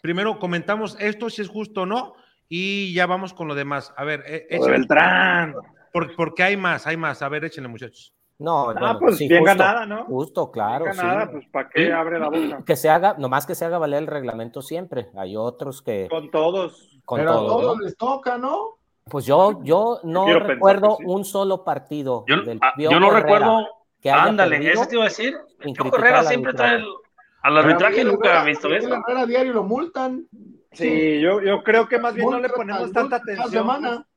[0.01, 2.15] Primero comentamos esto, si es justo o no,
[2.49, 3.93] y ya vamos con lo demás.
[3.97, 5.55] A ver, eh, échenle- Beltrán.
[5.91, 7.21] por- porque hay más, hay más.
[7.21, 8.13] A ver, échenle, muchachos.
[8.39, 10.05] No, Ah, bueno, pues sí, bien justo, ganada, ¿no?
[10.05, 10.85] Justo, claro.
[10.85, 11.01] Bien sí.
[11.01, 11.91] ganada, pues ¿para qué Sí.
[11.91, 12.63] abre la boca?
[12.65, 15.09] que se haga, nomás que se haga valer el reglamento siempre.
[15.15, 16.99] Hay otros que, Con todos.
[17.05, 17.83] con Pero a todo, todos ¿no?
[17.83, 18.79] les toca, ¿no?
[19.05, 21.03] Pues yo, yo no pensar recuerdo sí.
[21.05, 23.67] un solo partido Yo, del ah, Piojo yo no Herrera recuerdo.
[24.01, 25.37] que haya Ándale, ese te iba a decir.
[25.59, 26.89] criticar Herrera al siempre trae arbitraje.
[26.91, 26.97] el,
[27.43, 28.89] al arbitraje a nunca he visto eso.
[28.93, 30.25] Herrera diario lo multan.
[30.73, 33.49] Sí, yo, yo creo que más bien no le ponemos tanta atención.
[33.49, 33.95] semana.
[33.95, 34.07] pues,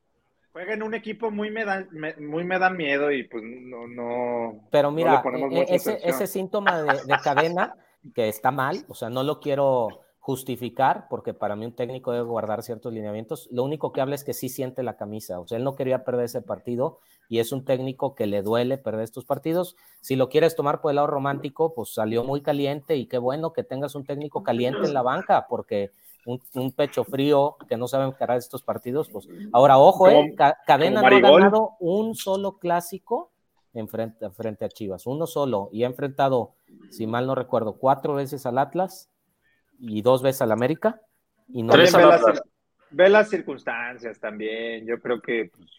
[0.53, 3.87] juega en un equipo muy me da, me- muy me da miedo y pues no,
[3.87, 4.61] no.
[4.71, 6.15] Pero no mira, le ponemos e- mucha ese, atención.
[6.15, 7.75] ese síntoma de, de cadena
[8.15, 9.89] que está mal, o sea, no lo quiero
[10.19, 13.49] justificar porque para mí un técnico debe guardar ciertos lineamientos.
[13.53, 16.05] Lo único que habla es que sí siente la camisa, o sea, él no quería
[16.05, 19.77] perder ese partido y es un técnico que le duele perder estos partidos.
[20.01, 23.53] Si lo quieres tomar por el lado romántico, pues salió muy caliente y qué bueno
[23.53, 25.91] que tengas un técnico caliente en la banca porque
[26.27, 30.59] un, un pecho frío que no sabe encarar estos partidos, pues ahora ojo, eh, Ca-
[30.67, 33.31] Cadena no ha ganado un solo clásico
[33.73, 36.55] en frente, frente a Chivas, uno solo, y ha enfrentado,
[36.91, 39.11] si mal no recuerdo, cuatro veces al Atlas
[39.79, 41.01] y dos veces al América.
[41.49, 42.23] Y no Tres ve, las,
[42.91, 44.85] ve las circunstancias también.
[44.87, 45.71] Yo creo que pues,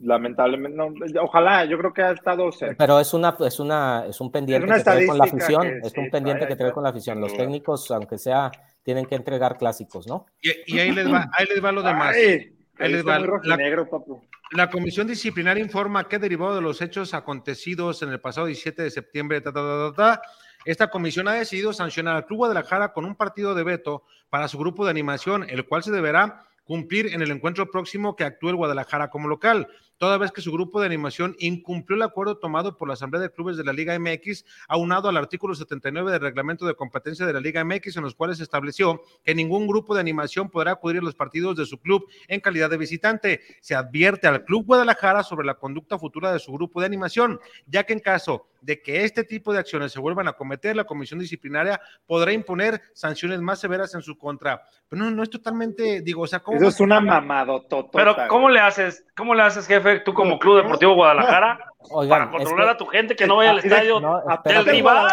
[0.00, 2.76] lamentablemente, no, ojalá, yo creo que ha estado cerca.
[2.78, 5.78] Pero es una, es una, es un pendiente una que trae con la afición, que
[5.86, 7.20] es sí, un pendiente ahí que trae con la afición.
[7.20, 8.50] Los técnicos, aunque sea,
[8.82, 10.26] tienen que entregar clásicos, ¿no?
[10.40, 12.16] Y, y ahí les va, ahí les va lo demás.
[12.16, 13.18] Ay, Ahí les va.
[13.18, 14.22] La- papu.
[14.52, 18.90] La comisión disciplinaria informa que derivado de los hechos acontecidos en el pasado 17 de
[18.90, 20.22] septiembre, ta, ta, ta, ta, ta,
[20.64, 24.58] esta comisión ha decidido sancionar al Club Guadalajara con un partido de veto para su
[24.58, 28.56] grupo de animación, el cual se deberá cumplir en el encuentro próximo que actúe el
[28.56, 32.88] Guadalajara como local, toda vez que su grupo de animación incumplió el acuerdo tomado por
[32.88, 36.74] la Asamblea de Clubes de la Liga MX, aunado al artículo 79 del reglamento de
[36.74, 40.50] competencia de la Liga MX, en los cuales se estableció que ningún grupo de animación
[40.50, 43.40] podrá acudir a los partidos de su club en calidad de visitante.
[43.60, 47.84] Se advierte al Club Guadalajara sobre la conducta futura de su grupo de animación, ya
[47.84, 51.18] que en caso de que este tipo de acciones se vuelvan a cometer, la comisión
[51.18, 54.62] disciplinaria podrá imponer sanciones más severas en su contra.
[54.88, 57.98] Pero no, no es totalmente, digo, o sea, ¿cómo Eso es una mamadototota.
[57.98, 59.04] Pero, ¿cómo le haces?
[59.16, 61.58] ¿Cómo le haces, jefe, tú como Club Deportivo Guadalajara,
[61.90, 64.64] Oigan, para es controlar que- a tu gente que no vaya al estadio no, del
[64.66, 65.08] rival?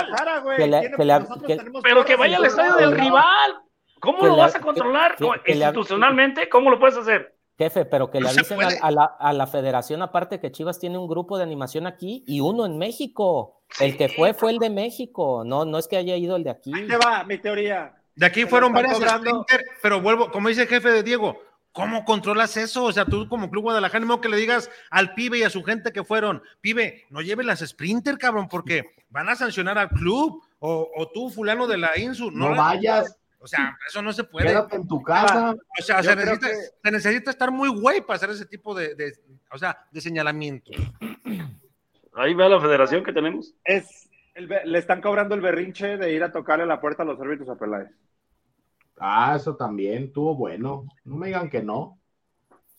[0.57, 0.89] Que que
[1.45, 3.55] que- Pero que vaya al estadio del rival.
[3.99, 5.15] ¿Cómo lo vas a controlar?
[5.15, 7.35] que- que le- Institucionalmente, ¿cómo lo puedes hacer?
[7.57, 10.97] Jefe, pero que le avisen a, a la, a la federación, aparte que Chivas tiene
[10.97, 13.61] un grupo de animación aquí y uno en México.
[13.81, 16.51] El que fue fue el de México, no, no es que haya ido el de
[16.51, 16.71] aquí.
[16.73, 17.93] Ahí te va mi teoría.
[18.15, 18.99] De aquí fueron varias
[19.81, 21.37] pero vuelvo, como dice el jefe de Diego,
[21.71, 22.83] ¿cómo controlas eso?
[22.85, 25.63] O sea, tú como Club Guadalajara, no que le digas al pibe y a su
[25.63, 30.43] gente que fueron, pibe, no lleve las Sprinter, cabrón, porque van a sancionar al club,
[30.59, 34.25] o, o tú, fulano de la INSU, no, No vayas, O sea, eso no se
[34.25, 34.47] puede.
[34.47, 35.55] quédate en tu casa.
[35.79, 38.95] O sea, se necesita, que- se necesita estar muy güey para hacer ese tipo de,
[38.95, 39.13] de-
[39.51, 40.71] o sea, de señalamiento.
[42.15, 43.53] Ahí va la federación que tenemos.
[43.63, 47.19] Es, el le están cobrando el berrinche de ir a tocarle la puerta a los
[47.21, 47.89] árbitros a Peláez.
[48.99, 50.85] Ah, eso también estuvo bueno.
[51.05, 51.97] No me digan que no.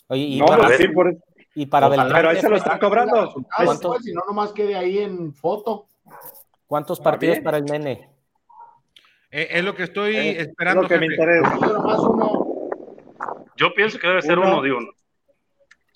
[0.09, 1.20] Oye, y No, para, pues sí, por eso.
[1.54, 3.35] y para Ojalá, Beltrán, Pero ahí se lo están cobrando.
[4.02, 5.87] Si no, nomás quede ahí en foto.
[6.66, 7.44] ¿cuántos partidos bien.
[7.44, 8.09] para el nene?
[9.33, 10.83] Eh, es lo que estoy Es esperando.
[10.83, 11.59] lo que me interesa.
[11.61, 13.74] Yo uno.
[13.74, 14.48] Pienso que debe ser Uno.
[14.54, 14.78] uno, digo.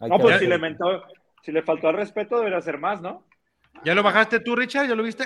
[0.00, 0.40] Hay No, pues ver.
[0.40, 0.84] si le, mentó,
[1.42, 3.24] si le faltó al respeto, debería ser más, ¿no?
[3.84, 4.86] ¿Ya lo bajaste tú, Richard?
[4.88, 5.24] ¿Ya lo viste?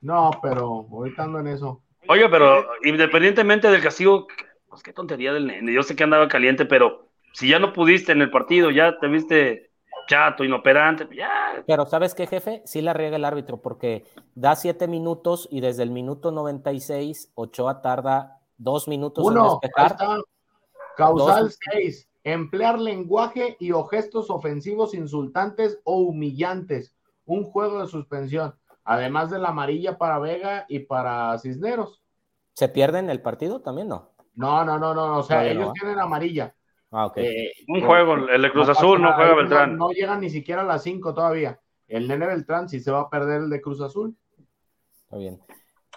[0.00, 1.82] No, pero ahorita ando en eso.
[2.08, 4.26] Oye, pero independientemente del castigo,
[4.68, 5.72] pues qué tontería del nene.
[5.72, 9.08] Yo sé que andaba caliente, pero si ya no pudiste en el partido, ya te
[9.08, 9.70] viste
[10.06, 11.64] chato, inoperante, ya.
[11.66, 12.62] Pero ¿sabes qué, jefe?
[12.64, 17.80] Sí la riega el árbitro porque da siete minutos y desde el minuto 96 Ochoa
[17.80, 19.92] tarda dos minutos en Uno, despejar.
[19.92, 20.18] está.
[20.96, 21.58] Causal Dos.
[21.72, 22.08] 6.
[22.24, 26.94] Emplear lenguaje y o gestos ofensivos, insultantes o humillantes.
[27.26, 28.54] Un juego de suspensión.
[28.84, 32.02] Además de la amarilla para Vega y para Cisneros.
[32.52, 33.88] ¿Se pierde en el partido también?
[33.88, 34.12] No.
[34.34, 35.18] No, no, no, no.
[35.18, 36.54] O sea, no, ellos tienen amarilla.
[36.90, 37.16] Ah, ok.
[37.18, 39.76] Eh, Un juego, el de Cruz no Azul, no juega Beltrán.
[39.76, 41.58] No, llegan ni siquiera a las 5 todavía.
[41.88, 44.16] El nene Beltrán sí se va a perder el de Cruz Azul.
[45.02, 45.40] Está bien.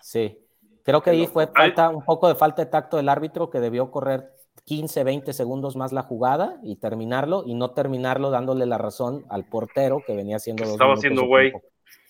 [0.02, 0.40] Sí.
[0.84, 3.92] Creo que ahí fue falta, un poco de falta de tacto del árbitro que debió
[3.92, 4.32] correr
[4.66, 9.46] 15, 20 segundos más la jugada y terminarlo y no terminarlo dándole la razón al
[9.46, 11.52] portero que venía haciendo dos Estaba haciendo güey.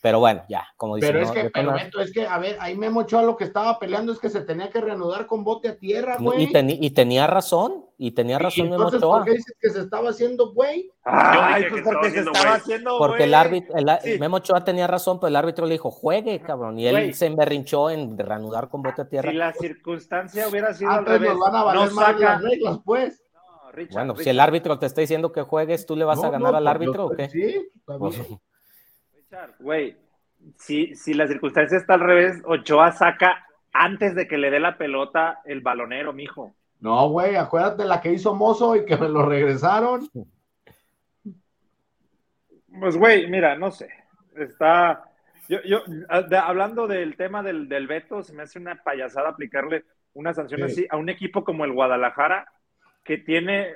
[0.01, 1.07] Pero bueno, ya, como dice.
[1.07, 3.45] Pero no, es que, pero Beto, es que, a ver, ahí Memo Ochoa lo que
[3.45, 6.43] estaba peleando es que se tenía que reanudar con bote a tierra, güey.
[6.43, 9.17] y, teni- y tenía razón, y tenía Y razón Memo entonces, Ochoa.
[9.17, 10.91] ¿por qué dices que se estaba haciendo güey?
[11.03, 12.61] Ay, dije pues que porque estaba se haciendo estaba güey.
[12.61, 13.41] haciendo, Porque el güey.
[13.41, 14.19] árbitro, el Sí.
[14.19, 16.77] Memo Ochoa tenía razón, pero el árbitro le dijo, juegue, cabrón.
[16.79, 17.13] Y él Güey.
[17.13, 19.31] se emberrinchó en reanudar con bote a tierra.
[19.31, 22.05] Si la circunstancia hubiera sido Ah, al entonces revés, nos van a valer no más
[22.05, 22.19] saca.
[22.19, 23.23] las reglas, pues.
[23.33, 26.25] No, Richard, bueno, si el árbitro te está diciendo que juegues, ¿tú le vas No,
[26.25, 27.29] a ganar no, al pues, árbitro yo o qué?
[27.29, 28.15] Sí, está Pues,
[29.29, 29.97] Richard, güey,
[30.57, 34.77] si, si la circunstancia está al revés, Ochoa saca antes de que le dé la
[34.77, 36.55] pelota el balonero, mijo.
[36.79, 40.07] No, güey, acuérdate la que hizo Mozo y que me lo regresaron.
[42.79, 43.89] Pues, güey, mira, no sé.
[44.35, 45.03] Está.
[45.49, 45.79] Yo, yo,
[46.29, 50.61] de- hablando del tema del, del veto, se me hace una payasada aplicarle una sanción
[50.61, 50.65] Sí.
[50.65, 52.51] así a un equipo como el Guadalajara,
[53.03, 53.73] que tiene.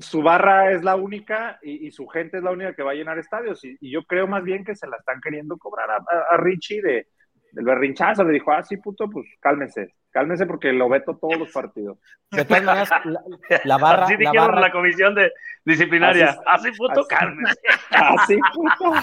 [0.00, 2.94] Su barra es la única y, y su gente es la única que va a
[2.94, 3.64] llenar estadios.
[3.64, 6.36] Y, y yo creo más bien que se la están queriendo cobrar a, a- a
[6.38, 7.08] Richie de,
[7.52, 8.24] del berrinchazo.
[8.24, 9.94] Le dijo, ah, sí, puto, pues cálmense.
[10.10, 11.98] Cálmense porque lo veto todos los partidos.
[12.30, 13.20] De todas maneras, la,
[13.64, 15.32] la barra, Así la dijeron barra, la comisión de
[15.64, 16.28] disciplinaria.
[16.30, 16.78] Así Así, es.
[16.78, 17.08] puto, Así.
[17.08, 17.60] cálmese.
[17.90, 18.92] Ah, sí, puto.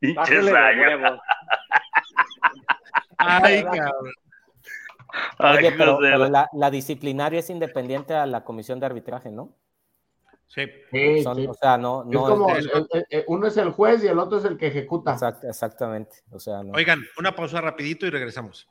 [0.00, 0.82] Pinche Bájale de Sayo.
[0.82, 1.20] huevos.
[3.18, 4.12] Ay, cabrón.
[5.38, 9.50] Oye, pero, pero la- disciplinaria es independiente a la comisión de arbitraje, ¿no?
[10.46, 10.62] Sí.
[10.92, 11.46] Sí, Son- sí.
[11.48, 14.18] O sea, no, Es no como, el- el- el- uno es el juez y el
[14.18, 15.14] otro es el que ejecuta.
[15.16, 16.18] exact- exactamente.
[16.30, 16.72] O sea, no.
[16.74, 18.68] Oigan, una pausa rapidito y regresamos.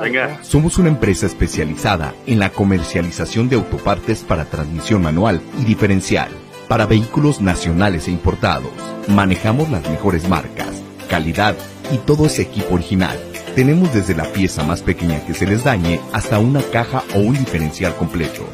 [0.00, 0.36] Venga.
[0.36, 0.46] pues.
[0.46, 6.30] Somos una empresa especializada en la comercialización de autopartes para transmisión manual y diferencial
[6.68, 8.70] para vehículos nacionales e importados.
[9.08, 11.54] Manejamos las mejores marcas, calidad
[11.92, 13.18] y todo ese equipo original.
[13.56, 17.38] Tenemos desde la pieza más pequeña que se les dañe hasta una caja o un
[17.38, 18.46] diferencial completo.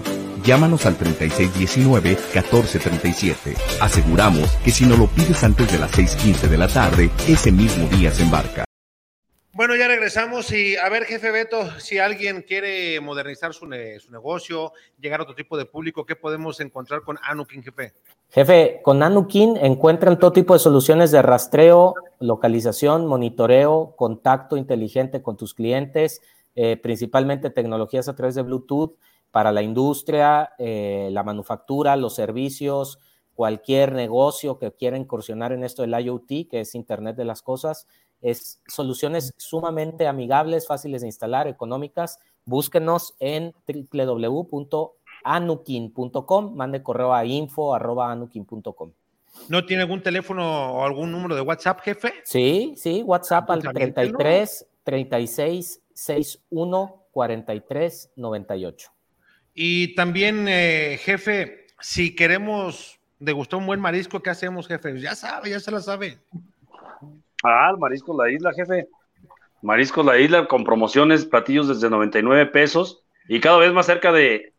[0.44, 3.56] Llámanos al 3619-1437.
[3.80, 7.88] Aseguramos que si no lo pides antes de las 6.15 de la tarde, ese mismo
[7.88, 8.64] día se embarca.
[9.54, 14.10] Bueno, ya regresamos y a ver, jefe Beto, si alguien quiere modernizar su, ne- su
[14.10, 17.92] negocio, llegar a otro tipo de público, ¿qué podemos encontrar con Anukin, jefe?
[18.30, 25.36] Jefe, con Anukin encuentran todo tipo de soluciones de rastreo, localización, monitoreo, contacto inteligente con
[25.36, 26.22] tus clientes,
[26.54, 28.96] eh, principalmente tecnologías a través de Bluetooth
[29.30, 32.98] para la industria, eh, la manufactura, los servicios,
[33.35, 37.87] cualquier negocio que quiera incursionar en esto del IoT, que es Internet de las Cosas.
[38.21, 42.18] Es soluciones sumamente amigables, fáciles de instalar, económicas.
[42.45, 46.55] Búsquenos en www.anukin.com.
[46.55, 48.92] Mande correo a info.anukin.com.
[49.49, 52.12] ¿No tiene algún teléfono o algún número de WhatsApp, jefe?
[52.25, 58.90] Sí, sí, WhatsApp al También, 33 36 61 43 98.
[59.55, 64.98] Y también, eh, jefe, si queremos degustar un buen marisco, ¿qué hacemos, jefe?
[64.98, 66.18] Ya sabe, ya se la sabe.
[67.44, 68.88] Ah, el Mariscos La Isla, jefe.
[69.62, 74.52] Mariscos La Isla con promociones, platillos desde 99 pesos y cada vez más cerca de,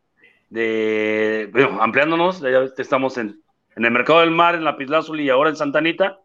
[0.48, 1.50] de
[1.80, 3.40] ampliándonos, ya estamos en,
[3.76, 6.18] en el Mercado del Mar, en la Azul y ahora en Santa Anita,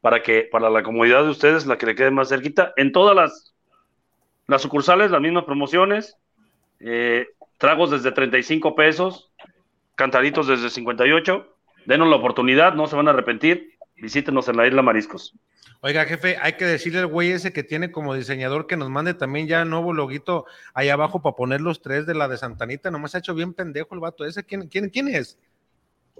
[0.00, 3.14] para que para la comodidad de ustedes, la que le quede más cerquita, en todas
[3.14, 3.54] las,
[4.48, 6.16] las sucursales, las mismas promociones,
[6.80, 7.28] eh,
[7.58, 9.30] tragos desde 35 pesos,
[9.94, 11.53] cantaditos desde 58,
[11.86, 15.34] denos la oportunidad, no se van a arrepentir, visítenos en la Isla Mariscos.
[15.80, 19.12] Oiga, jefe, hay que decirle al güey ese que tiene como diseñador que nos mande
[19.12, 22.90] también ya el nuevo loguito ahí abajo para poner los tres de la de Santanita.
[22.90, 24.44] Nomás ha hecho bien pendejo el vato ese.
[24.44, 25.38] ¿Quién, quién, quién es?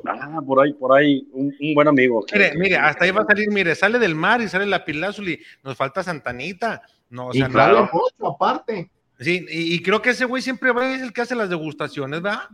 [0.06, 2.26] Ah, por ahí, por ahí, un, un buen amigo.
[2.30, 5.40] Mire, mire, hasta ahí va a salir, mire, sale del mar y sale la Pilázuli.
[5.62, 6.82] Nos falta Santanita.
[7.08, 7.88] No, o y sea, claro.
[8.22, 8.90] aparte.
[9.18, 12.20] Sí, y, y creo que ese güey siempre va es el que hace las degustaciones,
[12.20, 12.50] ¿verdad?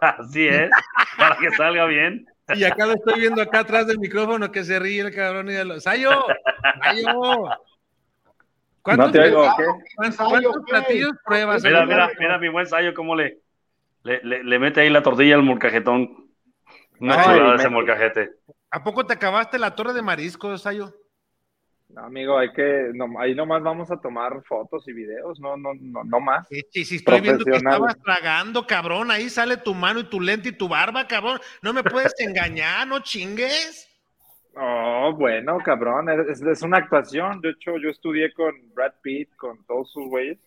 [0.00, 0.70] Así es,
[1.18, 2.26] para que salga bien.
[2.54, 5.64] Y acá lo estoy viendo acá atrás del micrófono que se ríe el cabrón y
[5.64, 5.80] lo...
[5.80, 6.10] ¡Sayo!
[6.82, 7.44] ¡Sayo!
[8.82, 9.64] ¿Cuántos, No te oigo, ¿qué?
[9.96, 10.70] ¿cuántos- Sayo, cuántos ¿qué?
[10.72, 11.62] platillos pruebas?
[11.62, 13.38] Mira, mira, mira mi buen Sayo, cómo le,
[14.02, 16.26] le, le- le mete ahí la tortilla al molcajetón.
[16.98, 18.30] Una Ay, chulada ese molcajete.
[18.70, 20.92] ¿A poco te acabaste la torre de mariscos, Sayo?
[21.92, 25.74] No, amigo, hay que, no, ahí nomás vamos a tomar fotos y videos, no, no,
[25.74, 26.48] no, no más.
[26.48, 29.10] Sí, sí, sí, estoy viendo que estabas tragando, cabrón.
[29.10, 31.38] Ahí sale tu mano y tu lente y tu barba, cabrón.
[31.60, 33.88] No me puedes engañar, no chingues.
[34.54, 37.42] Oh, bueno, cabrón, es, es una actuación.
[37.42, 40.38] De hecho, yo estudié con Brad Pitt, con todos sus güeyes,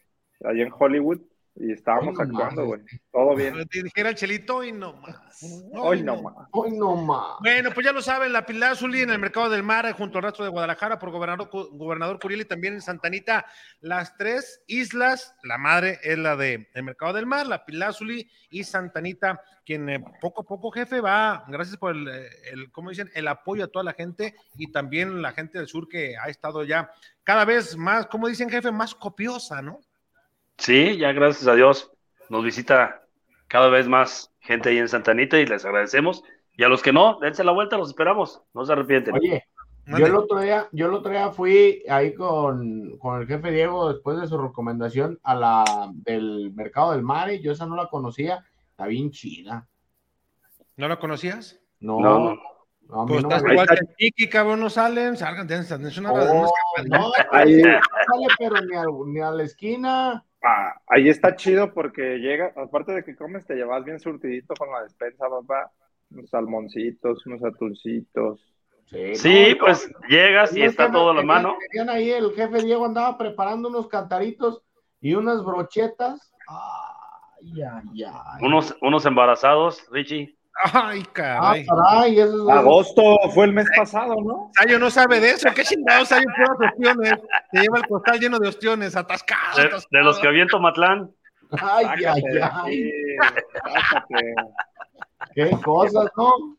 [0.43, 1.21] ahí en Hollywood,
[1.57, 2.81] y estábamos Hoy actuando, güey.
[3.11, 3.65] Todo bien.
[3.69, 5.41] Te dijera el chelito y no más.
[5.73, 6.47] Hoy no más.
[6.51, 7.37] Hoy no más.
[7.39, 10.43] Bueno, pues ya lo saben, la Pilar en el Mercado del Mar, junto al rastro
[10.43, 13.45] de Guadalajara, por gobernador, gobernador Curiel y también en Santanita,
[13.79, 17.93] las tres islas, la madre es la de el Mercado del Mar, la Pilar
[18.49, 22.89] y Santanita, quien eh, poco a poco, jefe, va, gracias por el, eh, el, ¿cómo
[22.89, 26.27] dicen?, el apoyo a toda la gente y también la gente del sur que ha
[26.27, 26.91] estado ya
[27.23, 29.79] cada vez más, ¿cómo dicen, jefe?, más copiosa, ¿no?
[30.57, 31.91] Sí, ya gracias a Dios
[32.29, 33.03] nos visita
[33.47, 36.23] cada vez más gente ahí en Santanita y les agradecemos.
[36.57, 38.41] Y a los que no, dense la vuelta, los esperamos.
[38.53, 39.15] No se arrepienten.
[39.15, 39.43] Oye,
[39.87, 43.91] yo el otro día, yo el otro día fui ahí con, con el jefe Diego
[43.91, 47.87] después de su recomendación a la del mercado del mar y yo esa no la
[47.87, 49.67] conocía, está bien chida.
[50.77, 51.59] ¿No la conocías?
[51.79, 52.35] No, No, no,
[52.87, 53.01] no.
[53.01, 53.67] a mí Pues no me estás Ahí igual
[54.15, 58.55] que cabrón, no salen, salgan, dense, dense una, Oh, una no, Ahí- no sale, pero
[58.61, 60.25] ni a, ni a la esquina.
[60.45, 64.71] Ah, ahí está chido porque llega, aparte de que comes, te llevas bien surtidito con
[64.71, 65.71] la despensa, papá.
[66.11, 68.39] Unos salmoncitos, unos atuncitos.
[68.85, 71.57] Sí, pues llegas y Es está todo a la mano.
[71.89, 74.61] ahí el jefe Diego andaba preparando unos cantaritos
[75.01, 76.31] y unas brochetas.
[76.47, 78.45] Ay, ay, ay.
[78.45, 80.34] Unos, unos embarazados, Richie.
[80.63, 82.19] Ay, Ah, caray.
[82.19, 84.51] eso es- Agosto fue el mes pasado, ¿no?
[84.55, 85.49] Sayo no sabe de eso.
[85.53, 87.13] ¿Qué chingados hay puras opciones?
[87.51, 89.57] Te lleva el costal lleno de ostiones, atascado.
[89.57, 89.87] De, atascado.
[89.91, 91.11] de los que aviento Matlán.
[91.61, 92.91] Ay, ay, Sácate ay.
[93.73, 94.35] sácate.
[95.35, 96.57] Qué cosas, ¿no?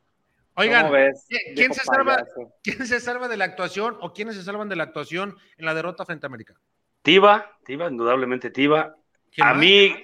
[0.58, 2.24] Oigan, ¿Cómo ves, ¿quién- ¿quién viejo se salva?
[2.62, 5.74] ¿quién se salva de la actuación o quiénes se salvan de la actuación en la
[5.74, 6.54] derrota frente a América?
[7.02, 8.94] Tiva, Tiva, indudablemente Tiva.
[9.32, 9.58] ¿Quién A más?
[9.60, 9.94] mí,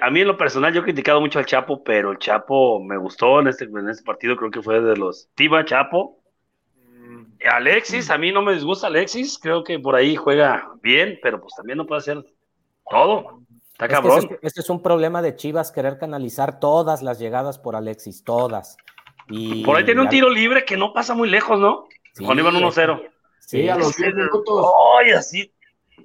[0.00, 2.96] a mí en lo personal, yo he criticado mucho al Chapo, pero el Chapo me
[2.96, 6.18] gustó en este, en este partido, creo que fue de los Tiva, Chapo.
[6.84, 11.40] Mm, Alexis, a mí no me disgusta Alexis, creo que por ahí juega bien, pero
[11.40, 12.24] pues también no puede hacer
[12.90, 13.40] todo.
[13.72, 14.18] Está Es cabrón.
[14.18, 18.76] ese, ese es un problema de Chivas, querer canalizar todas las llegadas por Alexis, todas.
[19.28, 21.86] Y Por ahí tiene un tiro libre que no pasa muy lejos, ¿no?
[22.14, 23.02] Sí, Cuando iban 1-0.
[23.40, 24.66] Sí, a los Sí, 10 minutos.
[24.98, 25.52] Ay, así,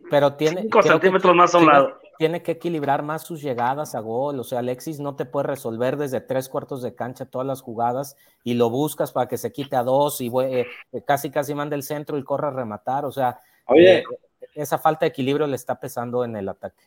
[0.10, 2.00] pero tiene 5 creo que centímetros más a un Chivas lado.
[2.18, 4.40] Tiene que equilibrar más sus llegadas a gol.
[4.40, 8.16] O sea, Alexis no te puede resolver desde tres cuartos de cancha todas las jugadas
[8.44, 10.68] y lo buscas para que se quite a dos y eh,
[11.06, 13.06] casi casi manda el centro y corra a rematar.
[13.06, 14.04] O sea, Oye, eh,
[14.54, 16.84] esa falta de equilibrio le está pesando en el ataque.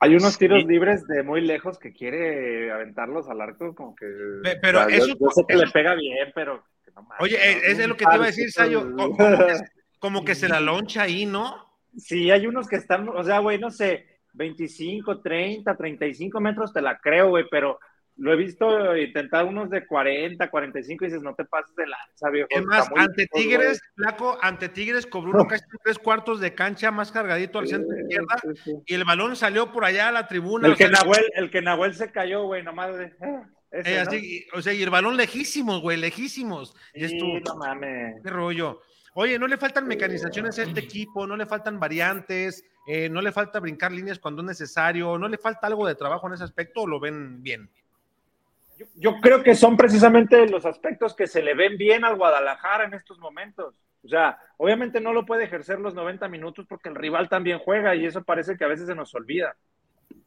[0.00, 0.40] hay unos sí.
[0.40, 4.06] tiros libres de muy lejos que quiere aventarlos al arco, como que.
[4.42, 6.62] Pe- pero o sea, eso- yo, yo sé que le pega bien, pero.
[6.84, 7.42] que no mames, Oye, ¿no?
[7.42, 8.82] eh, es de lo que te iba a decir, Sayo.
[8.94, 9.54] co- Como que,
[9.98, 11.66] como que se la loncha ahí, ¿no?
[11.96, 16.80] Sí, hay unos que están, o sea, güey, no sé, 25, 30, 35 metros te
[16.80, 17.78] la creo, güey, pero
[18.16, 22.30] lo he visto intentar unos de 40, 45 y dices, no te pases de lanza,
[22.30, 22.48] viejo.
[22.50, 23.44] Es más, ante güey.
[23.44, 27.96] Tigres, Flaco, ante Tigres cobró uno casi tres cuartos de cancha más cargadito al centro
[27.96, 28.72] izquierda sí, sí.
[28.86, 30.68] y el balón salió por allá a la tribuna.
[30.68, 33.12] El sea, que, Nahuel, el que Nahuel se cayó, güey, nomás de.
[33.22, 34.02] ah, ese, eh, ¿no?
[34.02, 36.74] así, o sea, y el balón lejísimos, güey, lejísimos.
[36.94, 38.16] Y es Sí, tu, no mames.
[38.22, 38.80] qué rollo.
[39.20, 43.32] Oye, no le faltan mecanizaciones a este equipo, no le faltan variantes, eh, no le
[43.32, 46.82] falta brincar líneas cuando es necesario, no le falta algo de trabajo en ese aspecto
[46.82, 47.68] o lo ven bien.
[48.76, 52.84] Yo, yo creo que son precisamente los aspectos que se le ven bien al Guadalajara
[52.84, 53.74] en estos momentos.
[54.04, 57.96] O sea, obviamente no lo puede ejercer los 90 minutos porque el rival también juega
[57.96, 59.56] y eso parece que a veces se nos olvida.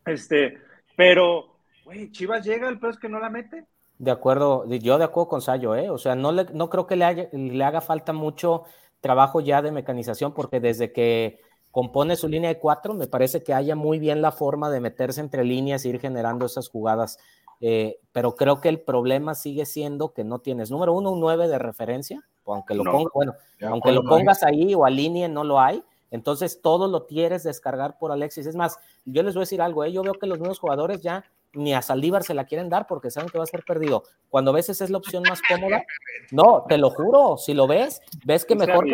[0.06, 0.60] Este,
[0.98, 3.66] pero, güey, Chivas llega, el peor es que no la mete.
[4.02, 5.92] De acuerdo, yo de acuerdo con Sayo, ¿eh?
[5.92, 8.64] O sea, no, le, no creo que le, haya- le haga falta mucho
[9.00, 11.40] trabajo ya de mecanización, porque desde que
[11.70, 15.22] compone su línea de cuatro, me parece que haya muy bien la forma de meterse
[15.22, 17.20] entre líneas e ir generando esas jugadas.
[17.60, 21.48] Eh, pero creo que el problema sigue siendo que no tienes, número uno, un 9
[21.48, 22.92] de referencia, aunque lo No.
[22.92, 23.34] ponga, bueno,
[23.70, 25.84] aunque lo hay- pongas ahí o alinee, no lo hay.
[26.10, 28.48] Entonces todo lo quieres descargar por Alexis.
[28.48, 29.92] Es más, yo les voy a decir algo, ¿eh?
[29.92, 31.24] yo veo que los nuevos jugadores ya
[31.54, 34.04] ni a Saldívar se la quieren dar porque saben que va a ser perdido.
[34.30, 35.84] Cuando ves esa es la opción más cómoda,
[36.32, 38.86] no, te lo juro, si lo ves, ves que mejor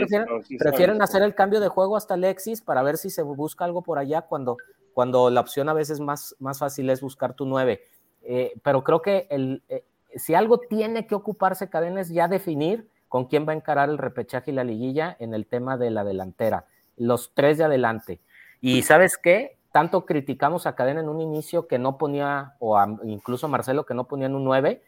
[0.60, 4.00] prefieren, hacer el cambio de juego hasta Alexis para ver si se busca algo por
[4.00, 4.58] allá cuando,
[4.94, 7.82] cuando la opción a veces más, más fácil es buscar tu 9.
[8.24, 9.86] Eh, pero creo que el, eh,
[10.16, 13.98] si algo tiene que ocuparse Cadena es ya definir con quién va a encarar el
[13.98, 16.66] repechaje y la liguilla en el tema de la delantera,
[16.98, 18.20] los tres de adelante.
[18.60, 22.98] Y sabes qué, tanto criticamos a Cadena en un inicio que no ponía, o a-
[23.04, 24.82] incluso Marcelo que no ponían un 9,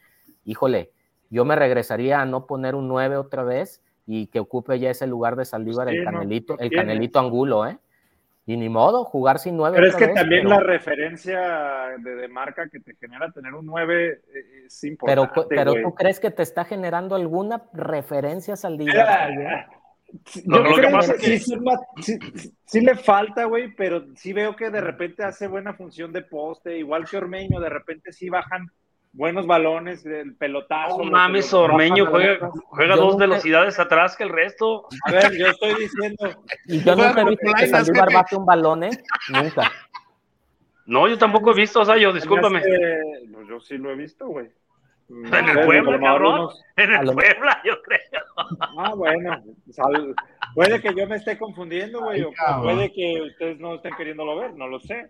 [0.46, 0.90] híjole,
[1.30, 5.06] yo me regresaría a no poner un 9 otra vez y que ocupe ya ese
[5.06, 6.72] lugar de Saldívar el sí, no, Canelito, no el.
[6.72, 7.78] Canelito Angulo, ¿eh?
[8.48, 11.40] Y ni modo, jugar sin 9 Pero es que vez, también pero- la referencia
[12.00, 14.22] de, de marca que te genera tener un 9
[14.66, 15.56] es Pero, importante.
[15.56, 15.84] pero güey.
[15.84, 19.30] tú crees que te está generando alguna referencia Saldívar?
[20.46, 21.46] Lo- Yo lo que creo pasa que es
[22.06, 22.20] que-
[22.66, 26.78] sí, le falta, güey, pero sí veo que de repente hace buena función de poste,
[26.78, 28.68] igual que Ormeño, de repente sí bajan
[29.12, 30.98] buenos balones, el pelotazo.
[31.04, 32.38] No mames, Ormeño juega,
[32.96, 34.88] dos nunca- velocidades atrás que el resto.
[35.06, 38.84] A ver, yo estoy diciendo, Y yo nunca he visto que Saldívar bate un balón,
[38.84, 38.92] ¿eh?
[39.30, 39.72] Nunca.
[40.86, 42.60] No, yo tampoco he visto, o sea, yo, discúlpame.
[42.60, 44.48] hace- pues yo sí lo he visto, güey.
[45.10, 46.34] En el Puebla, cabrón.
[46.34, 48.24] unos- En el lo- Puebla, yo creo.
[48.78, 50.14] Ah, bueno, sal-
[50.54, 52.26] puede que yo me esté confundiendo, güey,
[52.62, 55.10] puede que ustedes no estén queriéndolo ver, no lo sé.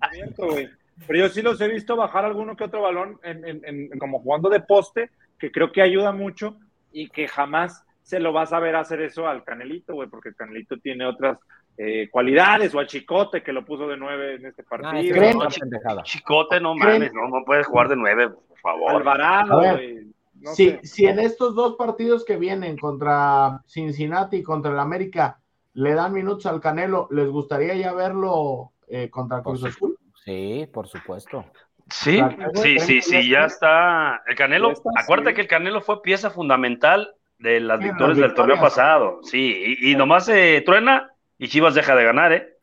[0.00, 0.68] Abierto, güey.
[1.06, 4.18] Pero yo sí los he visto bajar alguno que otro balón en, en- en- como
[4.20, 6.56] jugando de poste, que creo que ayuda mucho
[6.92, 10.34] y que jamás se lo vas a ver hacer eso al Canelito, güey, porque el
[10.34, 11.38] Canelito tiene otras
[11.80, 15.48] eh, cualidades, o al Chicote que lo puso de nueve en este Ah, partido, una
[15.94, 16.02] ¿no?
[16.02, 18.28] Chicote, no mames, no, no puedes jugar de nueve,
[18.62, 18.96] por favor.
[18.96, 20.08] Alvarado, güey.
[20.34, 20.80] No si, sé.
[20.84, 25.40] si en estos dos partidos que vienen contra Cincinnati y contra el América
[25.74, 29.98] le dan minutos al Canelo, ¿les gustaría ya verlo eh, contra Cruz Azul.
[30.24, 31.44] Sí, por supuesto.
[31.90, 32.20] Sí,
[32.54, 34.22] sí, sí, sí, ya está.
[34.26, 39.20] El Canelo, acuérdate que el Canelo fue pieza fundamental de las victorias del torneo pasado.
[39.22, 42.56] Sí, y, nomás se truena y Chivas deja de ganar, ¿eh?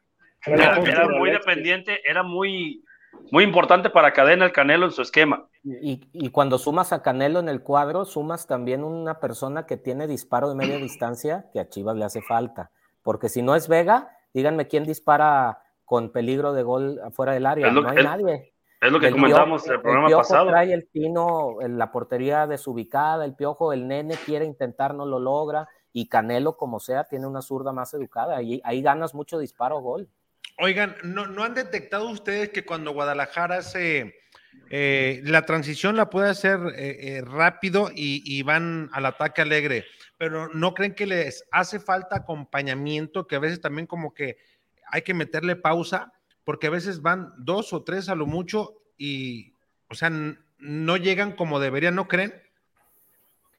[0.45, 2.83] Era, era muy dependiente, era muy,
[3.31, 5.47] muy importante para Cadena el Canelo en su esquema.
[5.67, 10.05] Y, y, cuando sumas a Canelo en el cuadro, sumas también una persona que tiene
[10.05, 12.69] disparo de media distancia que a Chivas le hace falta.
[13.01, 17.71] Porque si no es Vega, díganme quién dispara con peligro de gol afuera del área.
[17.71, 18.53] no hay nadie.
[18.79, 20.49] Es lo que comentamos el, el programa piojo pasado.
[20.49, 25.67] Trae el pino la portería desubicada, el piojo, el nene quiere intentar, no lo logra.
[25.91, 28.37] Y Canelo, como sea, tiene una zurda más educada.
[28.37, 30.09] Ahí, ahí ganas mucho disparo gol.
[30.59, 34.13] Oigan, ¿no, ¿no han detectado ustedes que cuando Guadalajara hace
[34.69, 39.85] eh, la transición la puede hacer eh, eh, rápido y, y, van al ataque alegre,
[40.17, 44.37] pero no creen que les hace falta acompañamiento, que a veces también como que
[44.91, 46.11] hay que meterle pausa,
[46.43, 49.53] porque a veces van dos o tres a lo mucho y,
[49.89, 50.11] o sea,
[50.57, 52.33] no llegan como deberían, ¿no creen?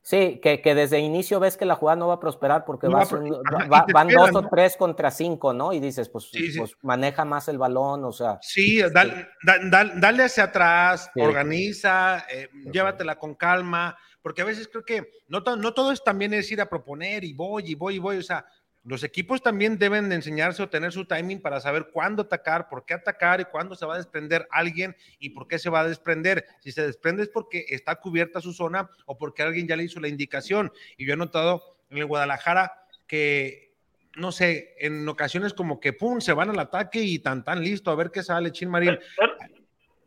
[0.07, 2.92] Sí, que, que, desde inicio ves que la jugada no va a prosperar porque no
[2.92, 4.38] va, va, va, van dos ¿no?
[4.38, 5.72] o tres contra cinco, ¿no?
[5.72, 6.61] Y dices, pues, sí, sí.
[6.61, 8.38] pues, maneja más el balón, o sea.
[8.40, 11.20] Sí, dale, dale, dale hacia atrás, sí.
[11.20, 16.34] organiza, eh, llévatela con calma, porque a veces creo que no, no todo es también
[16.34, 18.46] es ir a proponer y voy y voy y voy, o sea,
[18.87, 22.84] los equipos también deben de enseñarse o tener su timing para saber cuándo atacar, por
[22.84, 25.89] qué atacar y cuándo se va a desprender alguien y por qué se va a
[25.89, 26.47] desprender.
[26.61, 29.99] Si se desprende es porque está cubierta su zona o porque alguien ya le hizo
[29.99, 30.70] la indicación.
[30.97, 32.74] Y yo he notado en el Guadalajara
[33.09, 33.74] que,
[34.14, 37.91] no sé, en ocasiones como que pum, se van al ataque y tan tan listo,
[37.91, 39.01] a ver qué sale, Chin Marín.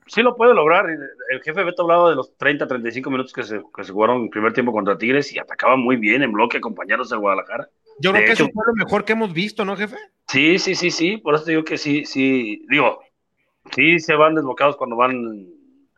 [0.08, 0.86] Sí lo puede lograr.
[0.90, 4.30] El jefe Beto hablaba de los 30, 35 minutos que se, que se jugaron en
[4.30, 7.70] primer tiempo contra Tigres y atacaba muy bien en bloque acompañados del Guadalajara.
[8.02, 9.98] Yo creo de que hecho, eso fue lo mejor que hemos visto, ¿no, jefe?
[10.28, 11.18] Sí, sí, sí, sí.
[11.18, 12.66] Por eso digo que sí, sí.
[12.70, 13.00] Digo,
[13.72, 15.12] sí se van desbocados cuando van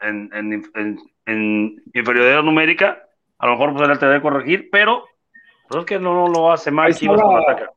[0.02, 3.04] en, en, en, en inferioridad numérica.
[3.38, 5.04] A lo mejor pues él te debe corregir, pero
[5.68, 6.88] pues es que no, no lo hace mal.
[6.88, 7.72] Ahí está, la,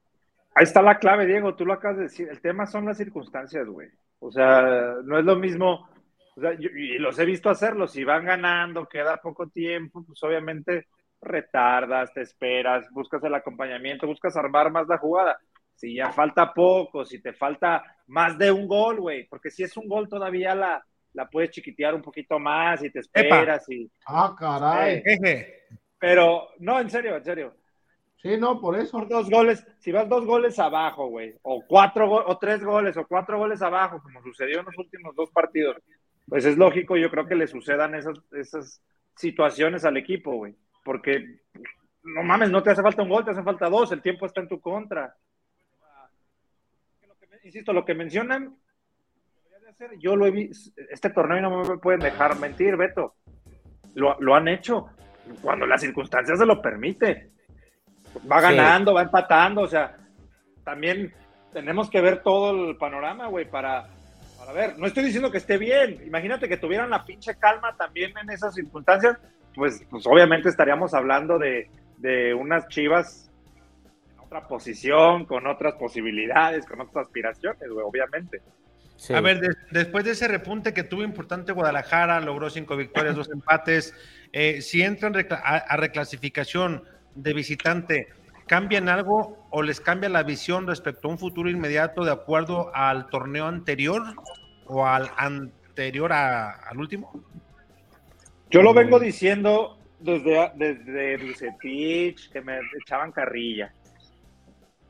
[0.55, 1.55] ahí está la clave, Diego.
[1.55, 2.29] Tú lo acabas de decir.
[2.29, 3.89] El tema son las circunstancias, güey.
[4.18, 5.89] O sea, no es lo mismo.
[6.37, 7.87] O sea, yo, y los he visto hacerlo.
[7.87, 10.89] Si van ganando, queda poco tiempo, pues obviamente
[11.25, 15.39] retardas, te esperas, buscas el acompañamiento, buscas armar más la jugada.
[15.75, 19.77] Si ya falta poco, si te falta más de un gol, güey, porque si es
[19.77, 23.91] un gol todavía la, la puedes chiquitear un poquito más y te esperas y...
[24.07, 25.03] Ah, caray.
[25.05, 25.62] Eh,
[25.99, 27.55] pero, no, en serio, en serio.
[28.16, 28.93] Sí, no, por eso.
[28.93, 33.07] Por dos goles, si vas dos goles abajo, güey, o cuatro o tres goles, o
[33.07, 35.77] cuatro goles abajo, como sucedió en los últimos dos partidos,
[36.27, 38.81] pues es lógico, yo creo que le sucedan esas, esas
[39.14, 41.41] situaciones al equipo, güey porque
[42.05, 44.41] no mames, no te hace falta un gol, te hace falta dos, el tiempo está
[44.41, 45.16] en tu contra.
[47.43, 48.57] Insisto, lo que mencionan,
[49.99, 53.16] yo lo he visto, este torneo no me pueden dejar mentir, Beto.
[53.95, 54.89] Lo, lo han hecho
[55.43, 57.30] cuando las circunstancias se lo permite.
[58.30, 58.95] Va ganando, sí.
[58.95, 59.97] va empatando, o sea,
[60.64, 61.12] también
[61.53, 63.89] tenemos que ver todo el panorama, güey, para,
[64.39, 64.78] para ver.
[64.78, 66.01] No estoy diciendo que esté bien.
[66.07, 69.18] Imagínate que tuvieran la pinche calma también en esas circunstancias
[69.55, 73.31] pues, pues obviamente estaríamos hablando de, de unas chivas
[74.13, 78.43] en otra posición, con otras posibilidades, con otras aspiraciones, güey, obviamente.
[78.97, 79.13] Sí.
[79.13, 83.31] A ver, de, después de ese repunte que tuvo importante Guadalajara, logró cinco victorias, dos
[83.31, 83.95] empates,
[84.33, 86.85] eh, si entran a, a, reclasificación
[87.15, 88.09] de visitante,
[88.47, 93.09] ¿cambian algo o les cambia la visión respecto a un futuro inmediato de acuerdo al
[93.09, 94.03] torneo anterior
[94.67, 97.25] o al anterior a, al último?
[98.51, 103.73] Yo lo vengo diciendo desde, desde Bucetich, que me echaban carrilla.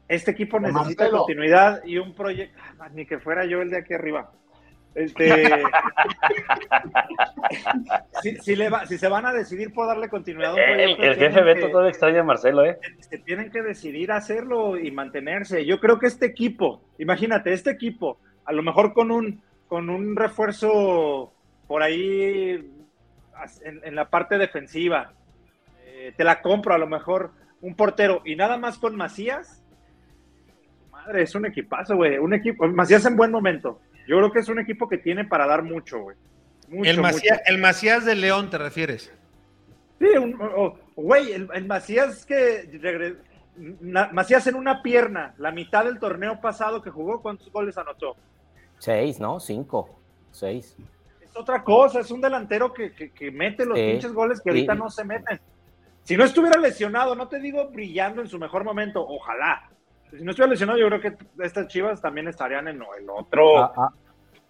[0.09, 1.19] Este equipo necesita Marcelo.
[1.19, 4.31] continuidad y un proyecto, ah, ni que fuera yo el de aquí arriba.
[4.95, 5.27] Este,
[8.23, 11.03] si, si, le va, si, se van a decidir por darle continuidad a un proyecto,
[11.03, 12.79] el, el jefe Beto todo extraña a Marcelo, ¿eh?
[13.01, 15.65] Se tienen que decidir hacerlo y mantenerse.
[15.65, 20.15] Yo creo que este equipo, imagínate, este equipo, a lo mejor con un, con un
[20.15, 21.33] refuerzo
[21.67, 22.71] por ahí
[23.63, 25.13] en, en la parte defensiva.
[25.85, 29.63] Eh, te la compro a lo mejor un portero y nada más con Macías.
[30.91, 32.19] Madre, es un equipazo, güey.
[32.19, 33.81] Un equipo, Macías en buen momento.
[34.07, 36.17] Yo creo que es un equipo que tiene para dar mucho, güey.
[36.71, 39.13] El, Macías, el Macías de León, ¿te refieres?
[39.99, 43.17] Sí, güey, oh, el, el, Macías que regre,
[44.13, 48.17] Macías en una pierna, la mitad del torneo pasado que jugó, ¿cuántos goles anotó?
[48.79, 49.41] Seis, ¿no?
[49.41, 49.99] Cinco,
[50.31, 50.77] seis
[51.37, 54.75] otra cosa, es un delantero que, que, que mete los sí, pinches goles que ahorita
[54.75, 54.79] sí.
[54.79, 55.41] no se meten.
[56.03, 59.63] Si no estuviera lesionado, no te digo brillando en su mejor momento, ojalá,
[60.11, 63.73] Si no estuviera lesionado, yo creo que estas chivas también estarían en el otro, Ah,
[63.77, 63.89] ah,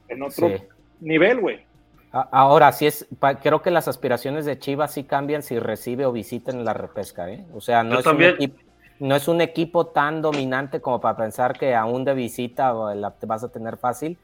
[0.09, 0.57] en otro sí.
[1.01, 1.65] nivel, güey.
[2.31, 6.13] Ahora, sí es, pa- creo que las aspiraciones de Chivas sí cambian si recibe o
[6.13, 7.45] visita en la repesca, ¿eh?
[7.53, 8.61] O sea, no es, un equipo,
[9.01, 13.11] no es un equipo tan dominante como para pensar que aún de visita o la-
[13.11, 14.17] te vas a tener fácil.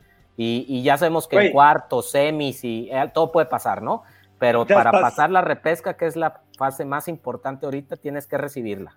[0.42, 4.04] Y, y ya sabemos que en cuartos, semis y eh, todo puede pasar, ¿no?
[4.38, 8.38] Pero para estás- pasar la repesca, que es la fase más importante ahorita, tienes que
[8.38, 8.94] recibirla.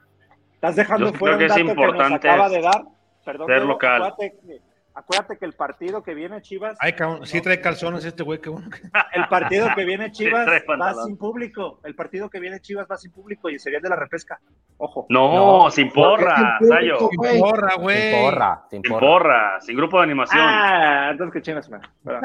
[0.53, 2.83] Estás dejando Yo fuera creo un que es que nos acaba de dar.
[3.25, 4.13] Perdón, ser local.
[4.17, 4.61] Que-
[4.95, 8.49] acuérdate que el partido que viene Chivas, Ay, cabrón, sí trae calzones este güey, qué
[8.49, 8.69] bueno.
[8.69, 8.81] que-
[9.19, 11.79] el partido que viene Chivas trae va sin público.
[11.83, 14.39] El partido que viene Chivas va sin público y sería el de la repesca.
[14.77, 15.05] Ojo.
[15.09, 17.09] No, sin porra, es Sayo.
[17.15, 17.39] güey.
[17.39, 18.11] Porra, Sin güey.
[18.23, 19.07] porra, sin Sin porra.
[19.07, 20.41] porra, sin grupo de animación.
[20.43, 21.81] Ah, entonces que chingas, man.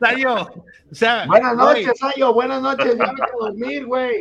[0.00, 2.32] Sayo, o sea, Buenas noches, Sayo.
[2.34, 2.96] Buenas noches.
[2.96, 4.20] Ya vete a dormir, güey.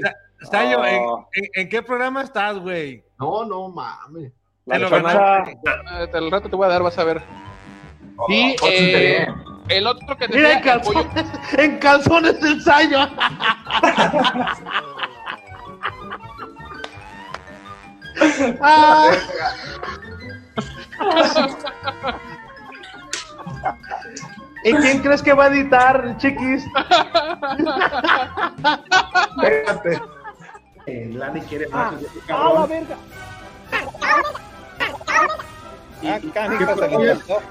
[0.49, 3.03] Sayo, ¿en, en- en qué programa estás, güey?
[3.19, 4.31] No, no mames.
[4.65, 5.51] La Te ganaste.
[5.51, 7.21] Eh, Al rato te voy a dar, vas a ver.
[8.27, 9.27] Sí, eh,
[9.69, 12.99] el otro que Mira, en el calzones, en calzones del Sayo.
[18.61, 19.11] Ah.
[24.63, 26.63] ¿Y quién crees que va a editar, chiquis?
[29.37, 30.01] Espérate.
[30.85, 31.95] Eh, Lani quiere más.
[32.29, 32.97] ¡Ah, la verga!
[36.03, 37.41] Ah, cánica, se le encantó.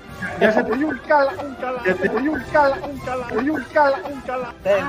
[0.41, 2.77] Ya se te un cala, un cala, un cala, un cala,
[3.33, 4.53] un cala, un cala.
[4.65, 4.83] Se,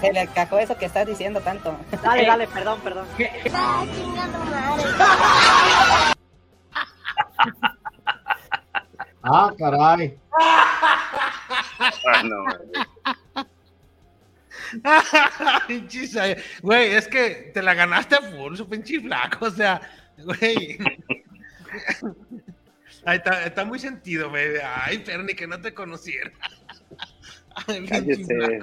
[0.00, 1.76] se le cajó eso que estás diciendo tanto.
[2.02, 3.06] Dale, dale, perdón, perdón.
[9.28, 10.16] Ah, caray.
[12.06, 12.44] Ah, no,
[15.66, 16.36] Pinche Sayo.
[16.62, 19.80] Güey, es que te la ganaste a full, su pinche flaco, o sea,
[20.18, 20.78] güey.
[23.04, 24.48] Ay, está, está muy sentido, güey.
[24.64, 26.30] Ay, pero ni que no te conociera.
[27.68, 28.60] Ay, Cállese.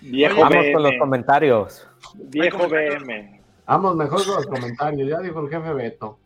[0.00, 1.88] Viejo Oye, Vamos con los comentarios.
[2.14, 3.40] Viejo BM.
[3.66, 5.08] Vamos mejor con los comentarios.
[5.08, 6.18] Ya dijo el jefe Beto.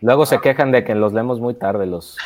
[0.00, 2.16] Luego se quejan de que los leemos muy tarde, los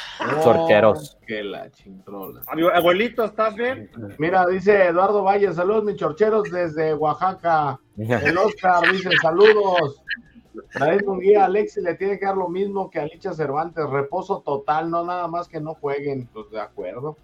[0.45, 1.17] chorcheros.
[1.21, 2.41] Oh, Que la chintrola.
[2.47, 3.91] Abu- Abuelito, ¿estás bien?
[4.19, 7.81] Mira, dice Eduardo Valle, saludos mis chorcheros desde Oaxaca.
[7.99, 10.03] El Oscar dice, saludos.
[10.73, 14.41] Traes un guía, Alexi le tiene que dar lo mismo que a Licha Cervantes, reposo
[14.41, 16.29] total, no nada más que no jueguen.
[16.33, 17.17] Pues de acuerdo.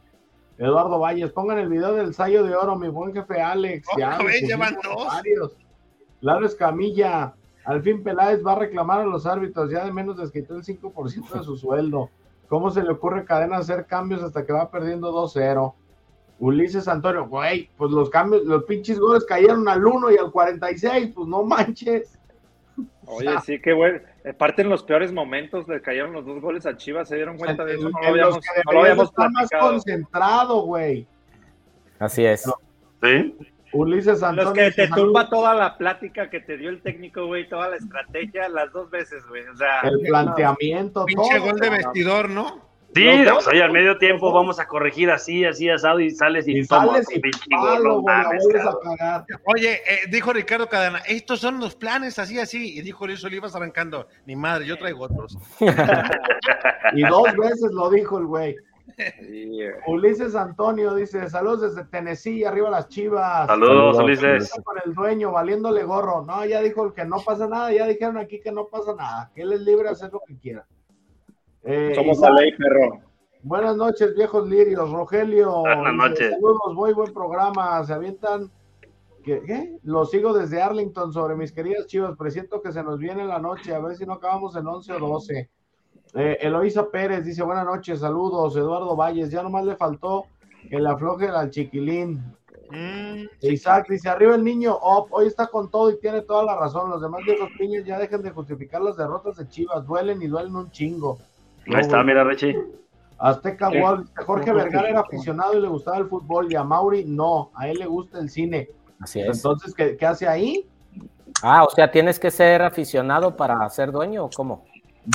[0.56, 3.86] Eduardo Valles, pongan el video del Sayo de Oro, mi buen jefe Alex.
[3.96, 5.06] Ya, Otra vez le llevan dos.
[5.06, 5.56] varios.
[6.20, 10.32] Laro Escamilla, al fin Peláez va a reclamar a los árbitros, ya de menos les
[10.32, 12.10] quitó el 5% de su sueldo.
[12.48, 15.74] ¿Cómo se le ocurre a Cadena hacer cambios hasta que va perdiendo 2-0?
[16.40, 21.12] Ulises Antonio, güey, pues los cambios, los pinches goles cayeron al 1 y al 46,
[21.14, 22.17] pues no manches.
[23.10, 24.00] Oye, sí, qué bueno.
[24.28, 27.64] Aparte, en los peores momentos le cayeron los dos goles a Chivas, se dieron cuenta
[27.64, 27.88] de eso.
[27.90, 31.06] No lo los habíamos, que no lo habíamos estar más concentrado, güey.
[31.98, 32.44] Así es.
[33.02, 33.36] ¿Sí?
[33.72, 34.52] Ulises Los Antonio.
[34.52, 38.48] que te tumba toda la plática que te dio el técnico, güey, toda la estrategia,
[38.48, 39.46] las dos veces, güey.
[39.46, 41.50] O sea, El planteamiento, Pinche todo.
[41.50, 42.66] gol de vestidor, ¿no?
[42.94, 46.48] Sí, o sea, y al medio tiempo vamos a corregir así, así, asado, y sales
[46.48, 47.20] y, Y sales y
[47.50, 48.44] palo, mames,
[49.00, 49.26] a.
[49.44, 52.78] Oye, eh, dijo Ricardo Cadena, estos son los planes, así, así.
[52.78, 55.36] Y dijo Luis Olivas arrancando, ni madre, yo traigo otros.
[56.94, 58.56] Y dos veces lo dijo el güey.
[59.86, 63.46] Ulises Antonio dice, saludos desde Tennessee, arriba las chivas.
[63.46, 64.50] Saludos, Saludos, Ulises.
[64.64, 66.24] Con el dueño, valiéndole gorro.
[66.24, 69.30] No, ya dijo el que no pasa nada, ya dijeron aquí que no pasa nada,
[69.34, 70.66] que él es libre de hacer lo que quiera.
[71.64, 73.00] Eh, somos Isaac, la ley, perro.
[73.42, 74.90] Buenas noches, viejos lirios.
[74.90, 75.60] Rogelio.
[75.60, 76.30] Buenas noches.
[76.30, 77.84] Saludos, muy buen programa.
[77.84, 78.50] Se avientan.
[79.24, 79.78] ¿Qué, qué?
[79.82, 82.16] Lo sigo desde Arlington sobre mis queridas chivas.
[82.16, 83.74] Presiento que se nos viene la noche.
[83.74, 85.50] A ver si no acabamos en 11 o 12.
[86.14, 88.56] Eh, Eloísa Pérez dice: Buenas noches, saludos.
[88.56, 90.26] Eduardo Valles, ya nomás le faltó
[90.68, 92.22] que le afloje al chiquilín.
[92.70, 96.56] Mm, Isaac dice: Arriba el niño, Op, hoy está con todo y tiene toda la
[96.56, 96.90] razón.
[96.90, 99.86] Los demás viejos piños ya dejen de justificar las derrotas de chivas.
[99.86, 101.18] Duelen y duelen un chingo.
[101.74, 102.56] Ahí está, mira, Richie.
[103.18, 103.78] Azteca Sí.
[103.80, 107.68] Wall, Jorge Vergara era aficionado y le gustaba el fútbol y a Mauri no, a
[107.68, 108.68] él le gusta el cine.
[109.00, 109.36] Así es.
[109.36, 110.68] Entonces, ¿qué, qué hace ahí?
[111.42, 114.64] Ah, o sea, tienes que ser aficionado para ser dueño o cómo?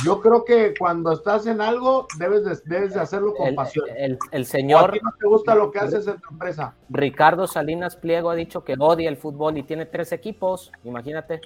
[0.04, 3.86] Yo creo que cuando estás en algo, debes de, debes de hacerlo con El, pasión.
[3.96, 6.74] el- el O a señor ti no te gusta lo que haces en tu empresa.
[6.90, 10.72] Ricardo Salinas Pliego ha dicho que odia el fútbol y tiene tres equipos.
[10.82, 11.40] Imagínate.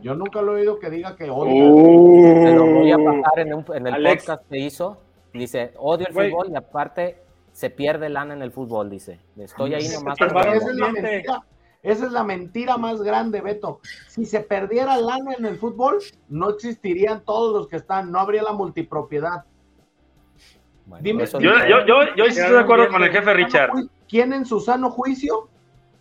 [0.00, 1.62] Yo nunca lo he oído que diga que odia.
[2.44, 4.24] Te lo voy a pasar en, un- en el Alex.
[4.24, 4.98] podcast que hizo.
[5.32, 7.18] Dice, odio el fútbol y aparte
[7.52, 9.20] se pierde lana en el fútbol, dice.
[9.36, 10.18] Estoy ahí Se nomás.
[10.18, 10.58] te por va a verlo".
[10.60, 11.42] Esa es la mentira.
[11.82, 13.80] Esa es la mentira más grande, Beto.
[14.08, 18.42] Si se perdiera lana en el fútbol, no existirían todos los que están, no habría
[18.44, 19.44] la multipropiedad.
[20.86, 23.70] Bueno, Dime- Yo, yo, yo, yo sí estoy de acuerdo con el jefe Richard.
[24.08, 25.48] ¿Quién en su sano juicio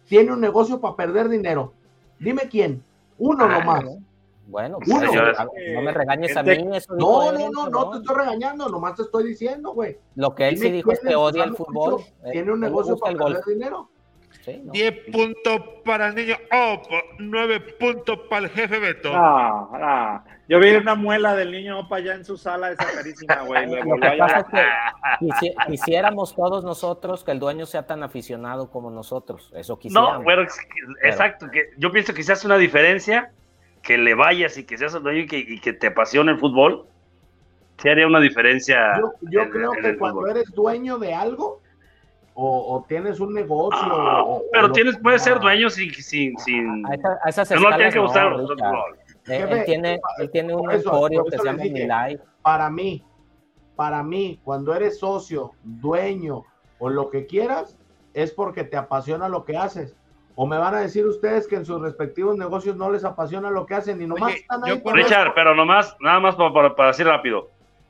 [0.08, 1.74] tiene un negocio para perder dinero?
[2.20, 2.84] Dime quién.
[3.22, 3.84] Uno Ah, nomás.
[4.47, 4.99] Bueno, Uno.
[4.99, 6.76] pues, no me regañes a gente- mí.
[6.76, 7.91] Eso No, no, no, no cabrón.
[7.91, 9.97] te estoy regañando, nomás te estoy diciendo, güey.
[10.15, 12.01] Lo que él sí dijo es que odia el fútbol.
[12.26, 13.89] Eh, Tiene un no negocio para perder dinero.
[14.42, 14.72] Sí, ¿no?
[14.72, 19.14] 10 puntos para el niño Opa, 9 puntos para el jefe Beto.
[19.14, 20.24] No, no.
[20.50, 23.68] Yo vi una muela del niño Opa allá en su sala, esa carísima, güey.
[23.70, 28.70] Lo que pasa es que quisi- quisiéramos todos nosotros que el dueño sea tan aficionado
[28.70, 29.52] como nosotros.
[29.56, 30.26] Eso quisiéramos.
[30.26, 30.32] No,
[31.04, 31.48] exacto.
[31.50, 33.32] Que yo pienso que se hace una diferencia
[33.84, 36.39] que le vayas y que seas el dueño y que, y que te apasione el
[36.39, 36.86] fútbol.
[37.78, 39.00] Sí haría una diferencia.
[39.00, 40.32] Yo, yo en- creo en que cuando fútbol.
[40.32, 41.61] eres dueño de algo
[42.44, 43.80] o, o tienes un negocio.
[43.84, 45.94] Ah, o- o pero lo tienes, puedes ser dueño sin.
[45.94, 46.86] sin, sin...
[46.88, 48.84] A, esa- a esas No, no escalas tiene que gustar no.
[49.28, 51.64] Eh, él, tiene, él tiene un eso- emporio que se llama.
[51.64, 52.20] Milay.
[52.42, 53.04] Para mí,
[53.76, 56.44] para mí, cuando eres socio, dueño
[56.80, 57.78] o lo que quieras,
[58.16, 59.96] es porque te apasiona lo que haces.
[60.36, 63.66] O me van a decir ustedes que en sus respectivos negocios no les apasiona lo
[63.68, 66.88] que hacen y nomás Oye, están ahí Richard, pero nomás, nada más para, para, para
[66.89, 67.50] decir rápido.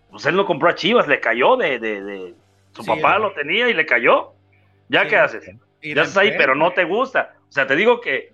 [0.10, 1.80] Pues él no compró a Chivas, le cayó de.
[1.80, 2.36] de, de-
[2.74, 4.34] Su Sí, papá lo tenía y le cayó.
[4.92, 5.10] ¿Ya Sí.
[5.10, 5.52] qué haces?
[5.82, 7.36] Y Ya estás ahí, pero no te gusta.
[7.48, 8.34] O sea, te digo que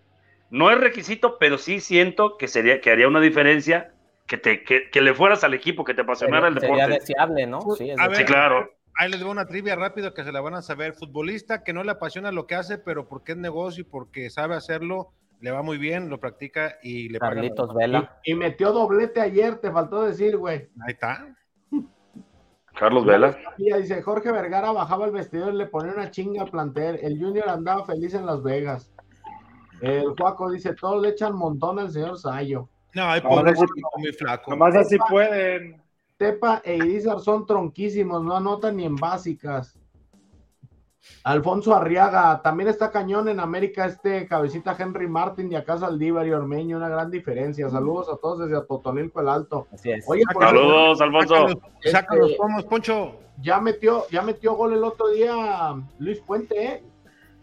[0.49, 3.93] no es requisito, pero sí siento que sería que haría una diferencia
[4.25, 6.99] que te que, que le fueras al equipo, que te apasionara Sería, el sería deporte.
[6.99, 7.61] deseable, ¿no?
[7.77, 8.71] Sí, es A Sí, claro.
[8.99, 10.93] Ahí les doy una trivia rápido que se la van a saber.
[10.93, 14.55] Futbolista que no le apasiona lo que hace, pero porque es negocio y porque sabe
[14.55, 17.19] hacerlo, le va muy bien, lo practica y le.
[17.19, 18.17] Carlitos Vela.
[18.23, 20.67] Y, y metió doblete ayer, te faltó decir, güey.
[20.85, 21.27] Ahí está.
[22.79, 23.37] Carlos Vela.
[23.57, 26.99] Y dice, Jorge Vergara bajaba el vestidor y le ponía una chinga al plantel.
[27.01, 28.91] El Junior andaba feliz en Las Vegas.
[29.81, 32.69] El Juaco dice, todos le echan montón al señor Sayo.
[32.93, 33.53] No, hay pobre
[33.97, 34.51] muy flaco.
[34.51, 35.81] Nomás así pueden.
[36.17, 39.77] Tepa e Irizar son tronquísimos, no anotan ni en básicas.
[41.23, 46.31] Alfonso Arriaga, también está cañón en América este cabecita Henry Martin y acá Saldívar y
[46.31, 47.69] Ormeño, una gran diferencia.
[47.69, 49.67] Saludos a todos desde Atotonilco el Alto.
[49.73, 50.05] Así es.
[50.07, 51.47] Oye, Saludos, Alfonso.
[51.83, 53.15] Sácalos, Este- pomos, Poncho.
[53.41, 56.83] ya metió, ya metió gol el otro día Luis Puente, ¿eh?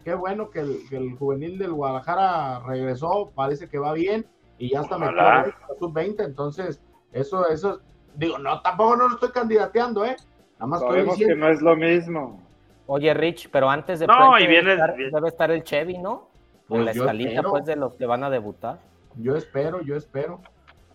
[0.02, 4.26] Qué bueno que el, que el juvenil del Guadalajara regresó, parece que va bien
[4.58, 6.80] y ya está metido para sub-20, entonces
[7.12, 7.80] eso, eso,
[8.14, 10.16] digo, no, tampoco no lo estoy candidateando, ¿eh?
[10.58, 12.43] Nada más estoy que no es lo mismo.
[12.86, 15.62] Oye, Rich, pero antes de No, Puente y debe, viene- estar, viene- debe estar el
[15.64, 16.28] Chevy, ¿no?
[16.68, 17.50] Pues en la escalita, espero.
[17.50, 18.78] pues, de los que van a debutar.
[19.16, 20.40] Yo espero, yo espero.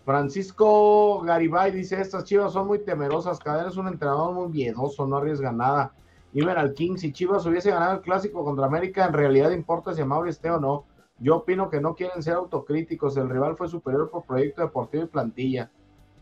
[0.04, 5.16] Francisco Garibay dice, estas chivas son muy temerosas, Cadena es un entrenador muy miedoso, no
[5.18, 5.92] arriesga nada.
[6.32, 10.04] Iber al King, si Chivas hubiese ganado el clásico contra América, en realidad importa si
[10.04, 10.84] Mauri esté o no.
[11.18, 15.06] Yo opino que no quieren ser autocríticos, el rival fue superior por proyecto deportivo y
[15.06, 15.70] plantilla.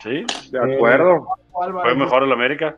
[0.02, 1.26] Sí, De acuerdo.
[1.60, 2.76] Álvarez, fue mejor el América.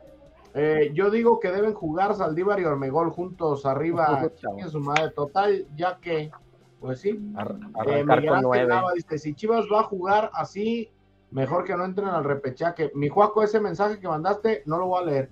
[0.53, 5.65] Eh, yo digo que deben jugar Saldívar y Ormegol juntos arriba, chingue su madre, total,
[5.75, 6.31] ya que,
[6.79, 7.55] pues sí, Ar-
[7.87, 8.67] Eh, con.
[8.67, 10.91] Nava dice, si Chivas va a jugar así,
[11.31, 12.91] mejor que no entren al repechaje.
[12.95, 15.29] Mi Juaco, ese mensaje que mandaste, no lo voy a leer.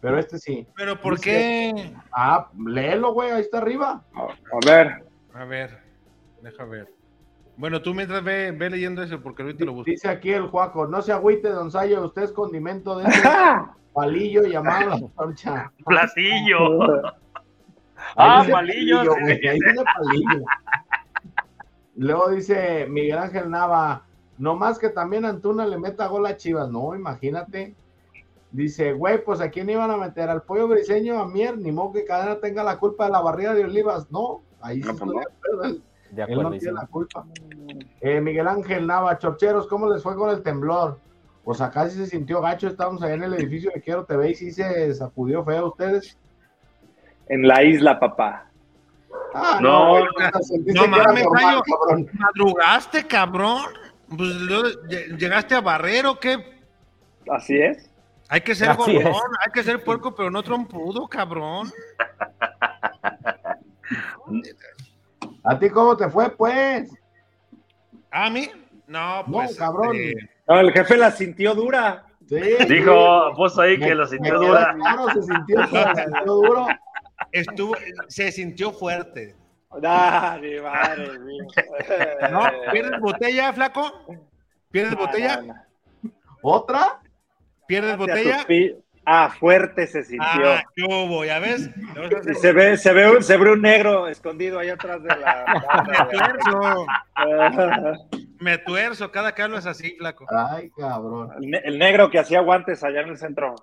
[0.00, 0.66] Pero este sí.
[0.76, 1.30] Pero ¿por Dice-
[1.74, 1.94] qué?
[2.12, 4.04] Ah, léelo, güey, ahí está arriba.
[4.14, 5.04] A ver.
[5.34, 5.78] A ver,
[6.42, 6.92] deja ver.
[7.58, 9.90] Bueno, tú mientras ve, ve leyendo eso, porque ahorita lo busco.
[9.90, 13.20] Dice aquí el Juaco, no se agüite, don Sayo, usted es condimento de ese
[13.92, 15.72] palillo llamado la torcha.
[15.84, 16.78] Platillo.
[18.16, 19.00] Ah, dice palillo.
[19.12, 20.44] ahí dice palillo.
[21.96, 24.04] Luego dice Miguel Ángel Nava,
[24.38, 26.70] no más que también Antuna le meta gol a Chivas.
[26.70, 27.74] No, imagínate.
[28.52, 31.92] Dice, güey, pues a quién iban a meter al pollo briseño, a Mier, ni modo
[31.92, 34.10] que Cadena tenga la culpa de la barrida de Olivas.
[34.12, 35.20] No, ahí sí No, pues estoy no.
[35.20, 36.58] de acuerdo, él- De él no acuerdo.
[36.58, 37.24] tiene la culpa.
[38.00, 40.98] Eh, Miguel Ángel Nava, Chorcheros, ¿cómo les fue con el temblor?
[41.44, 44.34] Pues acá sí se sintió gacho, estábamos allá en el edificio de Quiero TV y
[44.34, 46.18] sí se sacudió feo a ustedes.
[47.28, 48.50] En la isla, papá.
[49.34, 52.06] Ah, No, no era mames, normal, cabrón.
[52.14, 53.62] ¿Madrugaste, cabrón?
[54.08, 54.30] Pues
[55.18, 56.36] llegaste a barrer o qué?
[57.30, 57.90] Así es.
[58.30, 59.16] Hay que ser Así gorrón, es.
[59.46, 61.70] hay que ser puerco, pero no trompudo, cabrón.
[65.48, 66.90] ¿A ti cómo te fue, pues?
[68.10, 68.48] ¿A mí?
[68.86, 69.56] No, No, pues.
[69.56, 69.96] cabrón.
[69.96, 72.04] este, No, el jefe la sintió dura.
[72.28, 72.36] Sí.
[72.68, 74.74] Dijo, puso ahí que Me- lo sintió dura.
[74.78, 76.66] Claro, se sintió, se sintió duro.
[77.32, 77.74] estuvo,
[78.08, 79.34] se sintió fuerte.
[79.72, 81.44] Mi madre mía.
[82.30, 82.40] ¿No?
[82.72, 83.90] ¿Pierdes botella, flaco?
[84.70, 85.36] ¿Pierdes No, botella?
[85.42, 85.54] no,
[86.02, 86.10] no.
[86.42, 87.00] ¿Otra?
[87.66, 88.44] ¿Pierdes botella?
[89.10, 90.26] Ah, fuerte se sintió.
[90.52, 91.24] Ah, ¿qué hubo?
[91.24, 91.70] ¿Ya ves?
[92.30, 95.44] Y se ve, se ve, un, se ve un negro escondido ahí atrás de la.
[95.86, 96.86] Me tuerzo.
[98.40, 100.26] Me tuerzo, cada hablo es así, flaco.
[100.28, 101.30] Ay, cabrón.
[101.40, 103.54] El, ne- el negro que hacía guantes allá en el centro.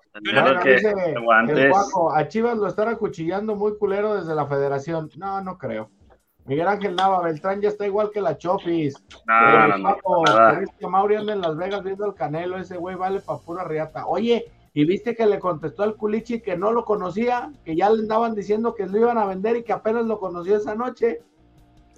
[0.62, 1.70] Que- dice el guantes.
[1.70, 5.10] Guaco, a Chivas lo están acuchillando muy culero desde la federación.
[5.16, 5.90] No, no creo.
[6.44, 8.94] Miguel Ángel Nava, Beltrán ya está igual que la Chofis.
[9.26, 10.54] No, Eh, no, no, Guaco, nada.
[10.56, 12.58] ¿crees que Mauri anda en Las Vegas viendo al Canelo?
[12.58, 14.06] Ese güey vale pa' pura riata.
[14.06, 14.44] Oye,
[14.76, 17.50] ¿y viste que le contestó al Culichi que no lo conocía?
[17.64, 20.54] Que ya le andaban diciendo que lo iban a vender y que apenas lo conoció
[20.58, 21.22] esa noche.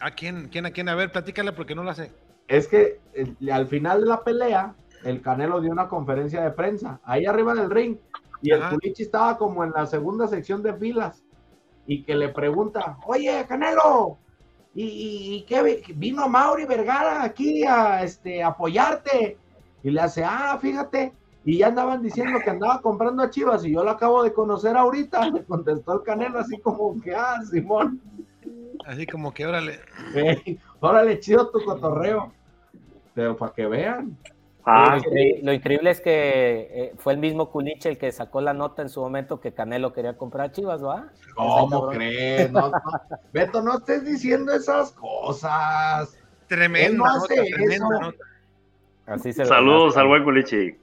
[0.01, 0.49] ¿A quién?
[0.49, 0.65] ¿Quién?
[0.65, 0.89] ¿A quién?
[0.89, 2.13] A ver, platícale porque no la sé.
[2.47, 7.01] Es que eh, al final de la pelea, el Canelo dio una conferencia de prensa,
[7.03, 7.97] ahí arriba del ring,
[8.43, 8.63] y el.
[8.69, 11.25] Culichi estaba como en la segunda sección de filas,
[11.85, 14.19] y que le pregunta, oye, Canelo,
[14.73, 19.37] ¿y, y- y qué vi- vino Mauri Vergara aquí a este, apoyarte?
[19.83, 21.13] Y le hace, ah, fíjate,
[21.49, 24.77] y ya andaban diciendo que andaba comprando a Chivas, y yo lo acabo de conocer
[24.77, 28.03] ahorita, le contestó el Canelo así como que, ah, Simón,
[28.85, 29.81] Así como que órale.
[30.15, 32.33] ey, órale, chido tu cotorreo.
[33.15, 34.15] Pero para que vean.
[34.67, 38.43] Ah, lo, increíble, lo increíble es que eh, fue el mismo Culiche el que sacó
[38.43, 41.09] la nota en su momento que Canelo quería comprar a Chivas, ¿va?
[41.35, 42.53] ¿Cómo crees?
[42.53, 42.73] No, no.
[43.33, 46.15] Beto, no estés diciendo esas cosas.
[46.15, 48.01] Él Tremenda no nota, hace tremenda eso.
[48.03, 48.25] nota.
[49.07, 50.77] Así se Saludos al buen Culichi.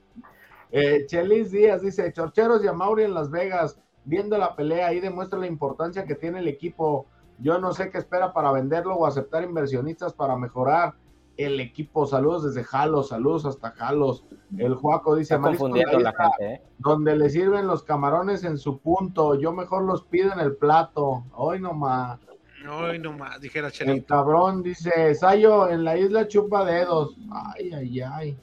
[0.70, 5.00] Eh, Chelis Díaz dice, Chorcheros y a Mauri en Las Vegas, viendo la pelea, ahí
[5.00, 7.06] demuestra la importancia que tiene el equipo.
[7.38, 10.94] Yo no sé qué espera para venderlo o aceptar inversionistas para mejorar
[11.36, 12.06] el equipo.
[12.06, 14.24] Saludos desde Jalos, saludos hasta Jalos.
[14.56, 16.62] El Juaco dice, Está "Mariscos confundiendo la isla, gente, ¿eh?
[16.78, 21.24] donde le sirven los camarones en su punto, yo mejor los pido en el plato.
[21.34, 22.20] Hoy nomás.
[22.68, 24.06] Ay, no más, dijera El Chelito.
[24.06, 27.16] cabrón dice, Sayo, en la isla chupa dedos.
[27.30, 28.38] Ay, ay, ay.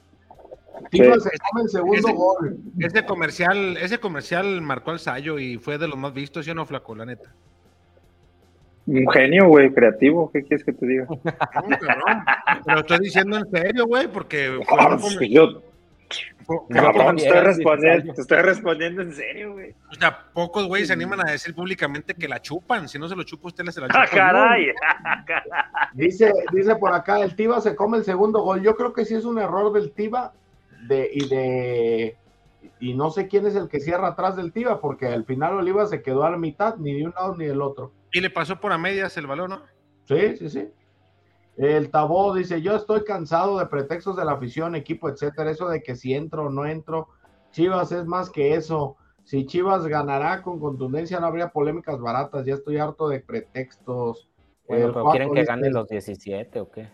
[0.90, 2.56] Tigres se come el segundo Ese- gol.
[2.78, 6.54] Ese comercial, ese comercial marcó al Sayo y fue de los más vistos, ¿sí o
[6.54, 6.94] no, flaco?
[6.94, 7.30] La neta.
[8.86, 10.30] un genio, güey, creativo.
[10.30, 11.06] ¿Qué quieres que te diga?
[11.08, 12.24] No, cabrón.
[12.66, 15.62] Pero estoy diciendo en serio, güey, porque fue Ah, pues, comer- yo,
[17.16, 19.74] estoy respondiendo, te estoy respondiendo en serio, güey.
[19.90, 22.86] O sea, pocos güeyes se animan a decir públicamente que la chupan.
[22.88, 24.16] Si no se lo chupa, usted le se la ¡Ah, chupa.
[24.18, 24.66] caray!
[25.94, 28.60] Dice, dice por acá, el Tiba se come el segundo gol.
[28.62, 30.32] Yo creo que sí es un error del Tiba
[30.88, 32.16] de, y de
[32.80, 35.86] y no sé quién es el que cierra atrás del Tiba, porque al final Oliva
[35.86, 37.92] se quedó a la mitad, ni de un lado ni del otro.
[38.12, 39.62] Y le pasó por a medias el balón, ¿no?
[40.06, 40.68] Sí, sí, sí.
[41.56, 45.82] El Tabó dice, yo estoy cansado de pretextos de la afición, equipo, etcétera, eso de
[45.82, 47.08] que si entro o no entro.
[47.52, 48.96] Chivas es más que eso.
[49.22, 52.44] Si Chivas ganará con contundencia, no habría polémicas baratas.
[52.44, 54.28] Ya estoy harto de pretextos.
[54.66, 56.88] Bueno, pero quieren que dice, ganen los 17 o qué?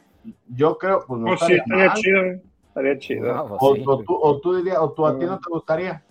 [0.49, 1.97] Yo creo, pues no Pues sí, estaría mal.
[1.97, 2.41] chido, güey.
[2.71, 3.47] Estaría chido.
[3.49, 3.85] Pues O, sí.
[3.85, 6.05] o tú, o tú dirías, o tú a ti no te gustaría.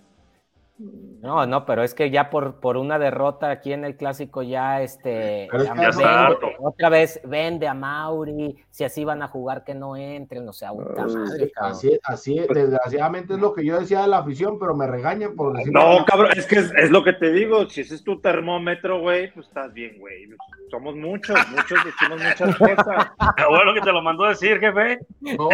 [1.21, 4.82] No, no, pero es que ya por, por una derrota aquí en el clásico ya
[4.82, 6.47] este Pero es ya que ya vende- está harto.
[6.59, 10.71] otra vez vende a Mauri, si así van a jugar que no entren, o sea,
[10.71, 11.71] puta madre, cabrón.
[11.73, 15.57] Así, así, desgraciadamente es lo que yo decía de la afición, pero me regañan por
[15.57, 15.73] decir.
[15.73, 17.69] No, cabrón, es que es, es lo que te digo.
[17.69, 20.30] Si ese es tu termómetro, güey, pues estás bien, güey.
[20.71, 23.11] Somos muchos, muchos decimos muchas cosas.
[23.36, 24.99] Qué bueno que te lo mandó a decir, jefe.
[25.19, 25.49] No,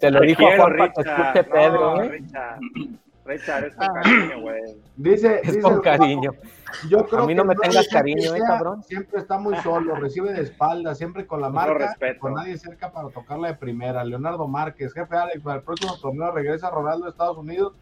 [0.00, 0.92] Te lo Te dijo quiero, Juan
[1.52, 2.22] Pedro, No, ¿eh?
[3.24, 4.62] Richard, es con cariño, güey.
[4.96, 6.32] dice, Es dice con cariño.
[6.90, 8.82] Yo creo A mí no que me tengas cariño, siempre ¿eh, cabrón?
[8.82, 12.20] Siempre está muy solo, recibe de espalda, siempre con la marca, respeto.
[12.20, 14.04] con nadie cerca para tocarla de primera.
[14.04, 17.74] Leonardo Márquez, jefe Alex, para el próximo torneo regresa Ronaldo de Estados Unidos.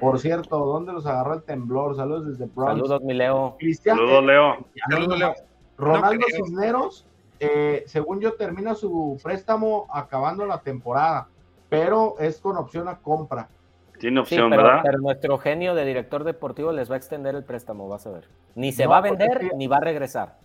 [0.00, 1.96] Por cierto, ¿dónde los agarró el temblor?
[1.96, 2.72] Saludos desde Bronx.
[2.72, 3.56] Saludos, mi Leo.
[3.58, 4.66] Cristian, Saludos, Leo.
[4.90, 5.34] Saludos, Leo.
[5.76, 6.36] Ronaldo No.
[6.44, 7.06] Cisneros,
[7.40, 11.28] eh, según yo, termina su préstamo acabando la temporada,
[11.68, 13.48] pero es con opción a compra.
[13.98, 14.80] Tiene Sí, opción, pero, ¿verdad?
[14.82, 18.24] pero nuestro genio de director deportivo les va a extender el préstamo, vas a ver.
[18.54, 20.36] Ni se No, va a porque vender ni va a regresar.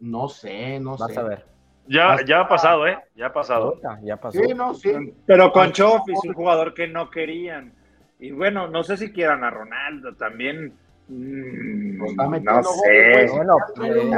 [0.00, 1.20] No sé, no Vas sé.
[1.20, 1.44] a ver.
[1.86, 2.98] Ya, ya ha pasado, ¿eh?
[3.14, 3.74] Ya ha pasado.
[4.02, 4.38] Ya pasó.
[4.38, 4.90] Sí, no, sí.
[5.26, 7.72] Pero con Chofis, un jugador que no querían.
[8.18, 10.72] Y bueno, no sé si quieran a Ronaldo también.
[11.08, 12.14] Mm, Pues
[12.44, 13.28] no sé.
[13.34, 14.10] Bueno, gol.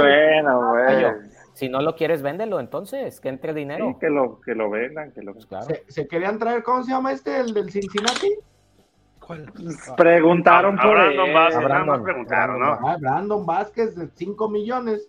[0.00, 0.72] bueno.
[0.82, 1.08] Gallo,
[1.60, 3.86] Si no lo quieres, véndelo entonces, que entre dinero.
[3.88, 5.66] Sí, que lo, que lo vendan, que lo Pues claro.
[5.66, 7.36] Se, se querían traer, ¿cómo se llama este?
[7.38, 8.32] El del Cincinnati.
[9.20, 9.52] ¿Cuál?
[9.94, 11.34] Preguntaron A por Brandon él.
[11.34, 12.66] Vázquez, A nada más Brandon, preguntaron, ¿no?
[12.88, 15.06] Ah, Brandon Vázquez de 5 millones.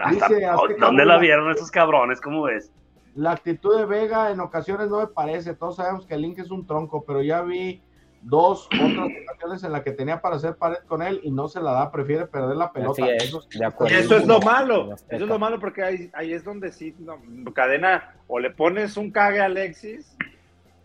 [0.00, 0.46] Hasta- Dice
[0.80, 2.20] ¿Dónde la vieron esos cabrones?
[2.20, 2.72] ¿Cómo ves?
[3.14, 5.54] La actitud de Vega en ocasiones no me parece.
[5.54, 7.80] Todos sabemos que el Link es un tronco, pero ya vi
[8.22, 11.60] dos otras ocasiones en las que tenía para hacer pared con él y no se
[11.60, 13.06] la da, prefiere perder la pelota.
[13.08, 13.94] Es, Eso- de acuerdo.
[13.94, 16.94] Y eso es lo malo, eso es lo malo porque ahí, ahí es donde sí,
[16.98, 17.18] no,
[17.54, 20.16] cadena, o le pones un cague a Alexis,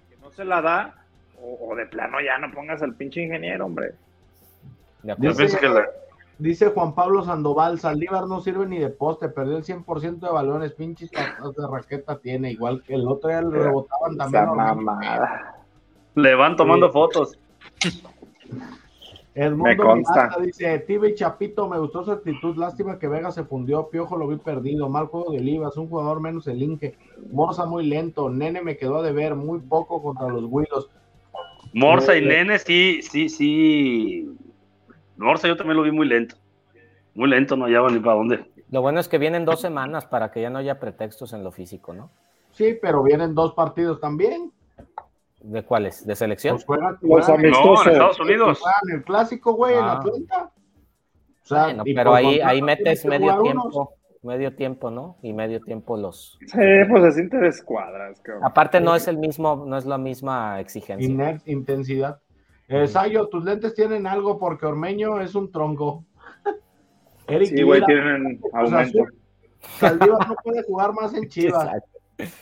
[0.09, 0.95] que no se la da,
[1.41, 3.93] o, o de plano ya no pongas al pinche ingeniero, hombre.
[5.01, 5.89] Dice, pienso que la-
[6.37, 10.71] dice Juan Pablo Sandoval, Saldívar no sirve ni de poste, perdió el 100% de balones,
[10.73, 14.43] pinches de raqueta tiene, igual que el otro día le rebotaban también.
[14.43, 15.55] Esa mamada.
[16.15, 16.93] Le van tomando Sí.
[16.93, 17.37] fotos.
[19.35, 20.13] Edmundo Me consta.
[20.27, 24.15] Miranda dice, Tibe y Chapito, me gustó su actitud, lástima que Vega se fundió, Piojo
[24.15, 26.95] lo vi perdido, mal juego de Olivas, un jugador menos el Inge,
[27.31, 30.89] Morza muy lento, Nene me quedó a deber, muy poco contra los Willos.
[31.73, 34.29] Morsa y Eh, Nene, sí, sí, sí.
[35.17, 36.35] Morsa yo también lo vi muy lento.
[37.15, 38.45] Muy lento, no hallaba ni para dónde.
[38.69, 41.51] Lo bueno es que vienen dos semanas para que ya no haya pretextos en lo
[41.51, 42.11] físico, ¿no?
[42.51, 44.51] Sí, pero vienen dos partidos también.
[45.43, 46.05] ¿De cuáles?
[46.05, 46.57] ¿De selección?
[46.65, 47.85] Pues Los juegan- amistosos.
[47.85, 48.59] No, en Estados Unidos.
[48.59, 49.91] juegan el clásico, güey, en Ah.
[49.93, 50.51] Atlanta.
[51.43, 53.87] O sea, Bueno, pero por ahí, ahí metes medio tiempo, unos.
[54.23, 55.17] medio tiempo, ¿no?
[55.21, 56.39] Y medio tiempo los.
[56.47, 56.57] Sí,
[56.89, 58.45] pues así te descuadras, cabrón.
[58.45, 61.05] Aparte no es el mismo, no es la misma exigencia.
[61.09, 62.21] Iner- intensidad.
[62.69, 66.05] Eh, Sayo, tus lentes tienen algo porque Ormeño es un tronco.
[67.27, 69.03] Eric Sí, güey, tienen aumento.
[69.79, 71.63] Saldívar no puede jugar más en Chivas.
[72.17, 72.37] Exacto.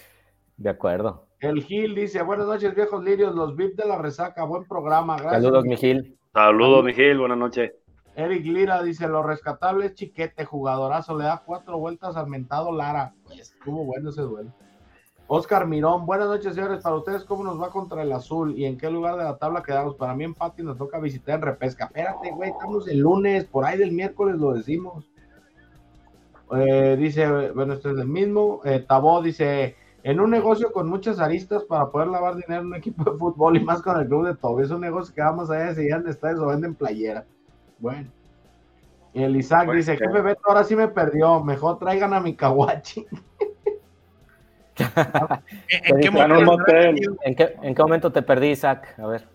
[0.57, 1.25] De acuerdo.
[1.41, 5.41] El Gil dice, buenas noches, viejos lirios, los VIP de la resaca, buen programa, gracias.
[5.41, 6.15] Saludos, Mijil.
[6.31, 7.71] Saludos, Miguel, buenas noches.
[8.15, 13.15] Eric Lira dice, lo rescatable es Chiquete, jugadorazo, le da cuatro vueltas al mentado Lara.
[13.25, 14.53] Pues, estuvo bueno ese duelo.
[15.25, 16.83] Oscar Mirón, buenas noches, señores.
[16.83, 18.55] Para ustedes, ¿cómo nos va contra el azul?
[18.55, 19.95] ¿Y en qué lugar de la tabla quedamos?
[19.95, 21.85] Para mí, empate y nos toca visitar en repesca.
[21.85, 25.09] Espérate, güey, estamos el lunes, por ahí del miércoles lo decimos.
[26.55, 28.61] Eh, dice, bueno, este es el mismo.
[28.63, 32.75] Eh, Tabó dice, en un negocio con muchas aristas para poder lavar dinero en un
[32.75, 34.63] equipo de fútbol y más con el club de Toby.
[34.63, 37.25] Es un negocio que vamos allá de llegan estadios o venden playera.
[37.77, 38.09] Bueno.
[39.13, 40.05] Y el Isaac Pues, dice, ¿qué?
[40.07, 41.43] jefe Beto, ahora sí me perdió.
[41.43, 43.05] Mejor traigan a mi kawachi.
[44.77, 44.87] ¿En,
[45.83, 46.97] en qué en.
[47.23, 48.95] ¿En qué, ¿En qué momento te perdí, Isaac?
[48.97, 49.27] A ver.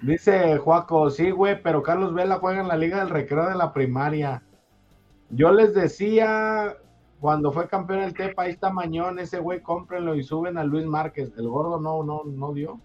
[0.00, 3.72] Dice Juaco, sí, güey, pero Carlos Vela juega en la Liga del Recreo de la
[3.72, 4.42] primaria.
[5.30, 6.76] Yo les decía
[7.24, 10.84] cuando fue campeón el Tepa, ahí está Mañón, ese güey, cómprenlo y suben a Luis
[10.84, 11.32] Márquez.
[11.38, 12.78] El gordo no, no, no dio.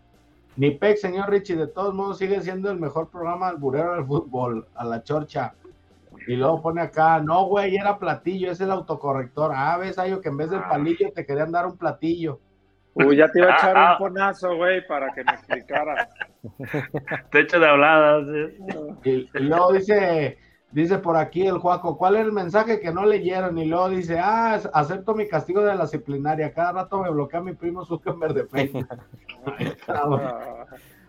[0.56, 4.66] Ni Peck, señor Richie, de todos modos sigue siendo el mejor programa alburero del fútbol,
[4.76, 5.56] a la chorcha.
[6.26, 9.52] Y luego pone acá, no, güey, era platillo, es el autocorrector.
[9.54, 12.40] Ah, ves, Ayo, que en vez del palillo te querían dar un platillo.
[12.94, 13.92] Uy, ya te iba a echar Ah, ah.
[13.92, 16.08] un ponazo, güey, para que me explicara.
[17.34, 18.26] Techo de habladas.
[18.30, 18.58] ¿eh?
[19.04, 20.38] Y, y luego dice,
[20.72, 23.58] dice por aquí el Juaco, ¿cuál es el mensaje que no leyeron?
[23.58, 26.54] Y luego dice, ah, acepto mi castigo de la disciplinaria.
[26.54, 28.88] Cada rato me bloquea mi primo Zuckerberg de Facebook.
[29.58, 30.22] Ay, cabrón.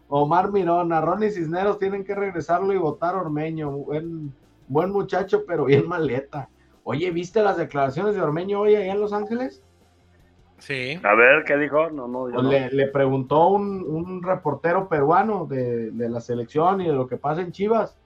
[0.09, 3.71] Omar Mirona, Ronnie Cisneros tienen que regresarlo y votar Ormeño.
[3.71, 4.35] Buen,
[4.67, 6.49] buen muchacho, pero bien maleta.
[6.83, 9.63] Oye, ¿viste las declaraciones de Ormeño hoy allá en Los Ángeles?
[10.59, 10.99] Sí.
[11.05, 11.91] A ver, ¿qué dijo?
[11.91, 12.51] No, no, yo Pues no.
[12.51, 17.17] le, le preguntó un, un reportero peruano de, de la selección y de lo que
[17.17, 17.97] pasa en Chivas.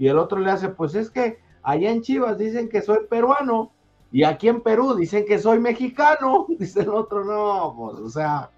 [0.00, 3.70] Y el otro le hace, pues es que allá en Chivas dicen que soy peruano
[4.10, 6.46] y aquí en Perú dicen que soy mexicano.
[6.58, 8.48] Dice el otro, no, pues, o sea,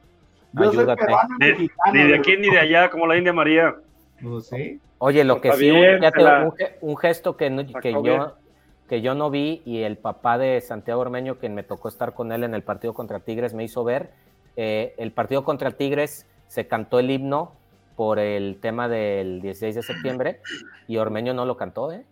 [0.53, 0.87] yo Ayúdate.
[0.87, 1.93] soy peruano y Ni, mexicano.
[1.95, 3.75] ni de aquí ni de allá, como la India María.
[4.23, 4.81] Pues sí.
[4.99, 7.51] Oye, lo que Está sí, un, bien, fíjate, se la- un ge- un gesto que,
[7.51, 8.05] no- que bien.
[8.05, 8.37] yo,
[8.89, 12.31] que yo no vi y el papá de Santiago Ormeño, quien me tocó estar con
[12.31, 14.11] él en el partido contra Tigres, me hizo ver.
[14.55, 17.53] eh, el partido contra Tigres se cantó el himno
[18.03, 20.41] por el tema del 16 de septiembre
[20.89, 22.05] y Ormeño no lo cantó, ¿eh?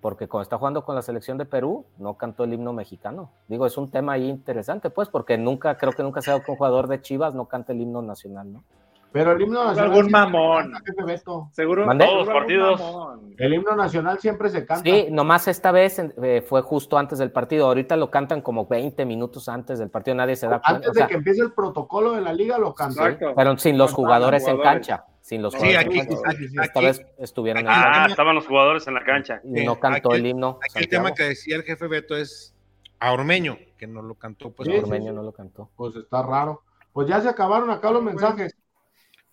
[0.00, 3.32] Porque cuando está jugando con la selección de Perú, no cantó el himno mexicano.
[3.48, 6.44] Digo, es un tema ahí interesante, pues, porque nunca, creo que nunca se ha dado
[6.44, 8.62] que un jugador de Chivas no cante el himno nacional, ¿no?
[9.10, 9.90] Pero el himno nacional.
[9.92, 10.72] algún mamón.
[10.72, 11.48] canta, jefe Beto.
[11.52, 11.86] Seguro.
[11.86, 12.80] Todos los partidos.
[12.80, 13.34] mamón.
[13.38, 14.82] El himno nacional siempre se canta.
[14.84, 17.66] Sí, nomás esta vez eh, fue justo antes del partido.
[17.66, 20.68] Ahorita lo cantan como 20 minutos antes del partido, nadie se da cuenta.
[20.70, 23.08] Antes o sea, de que empiece el protocolo de la liga, lo canta.
[23.08, 23.32] Exacto.
[23.34, 25.04] pero sin los jugadores en cancha.
[25.20, 28.86] Sin los Sí, jugadores aquí- aquí- Esta aquí- vez estuvieron en Ah, estaban los jugadores
[28.88, 29.40] en la cancha.
[29.44, 30.58] y no cantó el himno.
[30.62, 32.54] Aquí el tema que decía el jefe Beto es
[33.00, 34.50] a Ormeño, que no lo cantó.
[34.50, 35.16] Pues, Sí, sí, Ormeño sí.
[35.16, 35.70] no lo cantó.
[35.76, 36.62] Pues está raro.
[36.92, 38.56] Pues ya se acabaron acá los mensajes.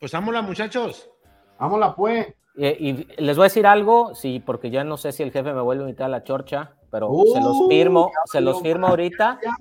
[0.06, 1.10] Pues vámonos, muchachos.
[1.58, 2.28] Vámonos pues.
[2.56, 5.52] Y, y les voy a decir algo, sí, porque ya no sé si el jefe
[5.52, 8.62] me vuelve a invitar a la chorcha, pero Uh, se los firmo, ya se los
[8.62, 9.52] firmo ahorita Ya-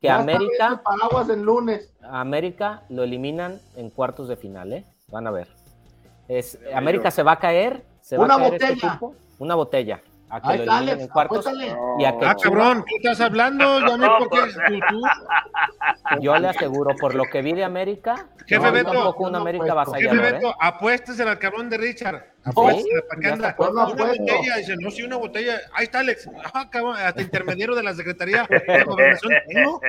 [0.00, 1.94] que ya América, este paraguas el lunes.
[2.02, 4.84] América lo eliminan en cuartos de final, ¿eh?
[5.06, 5.46] Van a ver.
[6.26, 8.88] Es, América se va a caer, se va Una a caer este botella.
[8.88, 11.02] equipo, una botella, a que Ahí lo está, eliminen Alex.
[11.02, 11.46] en cuartos.
[11.98, 13.80] Y a que Ah, Chivas- cabrón, ¿qué estás hablando?
[13.86, 15.02] Ya me porque tú, tú.
[16.20, 19.32] Yo le aseguro, por lo que vi de América, Jefe no, Beto, tampoco un yo
[19.32, 19.94] no América apuesto.
[19.94, 20.32] Jefe ¿eh?
[20.32, 20.54] Beto,
[21.20, 22.24] en el cabrón de Richard.
[22.44, 23.56] Apuestes, ¿para qué anda?
[23.58, 25.60] Una botella, dice, no, sí, una botella.
[25.74, 26.28] Ahí está Alex.
[26.54, 29.32] Ah, cabrón, hasta intermediario de la Secretaría de Gobernación.
[29.48, 29.80] tengo.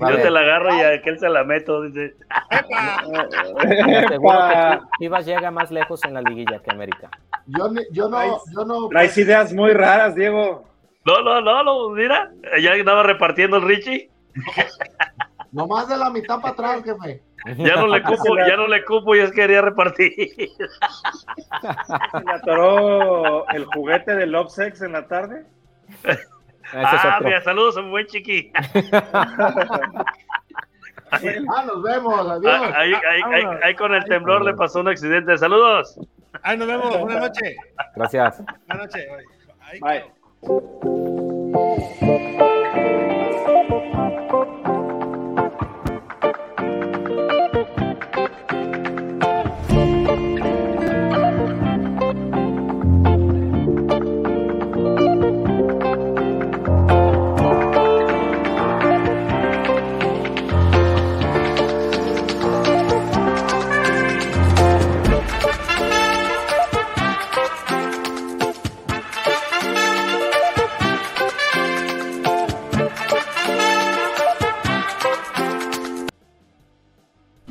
[0.00, 2.14] Yo te la agarro y a aquel se la meto, dice.
[3.60, 7.10] Que Chivas llega más lejos en la liguilla que América.
[7.46, 8.88] Yo, yo no, yo no.
[8.88, 10.64] Traes ideas muy raras, Diego.
[11.04, 12.30] No, no, no, no, mira,
[12.60, 14.10] ya andaba repartiendo el Richie.
[15.52, 17.22] Nomás de la mitad para atrás, jefe.
[17.56, 20.12] Ya no le cupo, ya no le cupo y es que quería repartir.
[20.36, 25.44] Se le atoró el juguete del Love Sex en la tarde.
[26.74, 28.52] ah, mira, saludos a un buen chiqui.
[31.10, 32.72] ah, nos vemos, adiós.
[32.74, 35.36] Ahí, ahí, ahí, ahí con el temblor le pasó un accidente.
[35.38, 35.98] Saludos.
[36.42, 37.56] Ahí nos vemos, buenas noches.
[37.96, 38.42] Gracias.
[38.66, 39.08] Buenas noches.
[39.80, 41.29] Bye.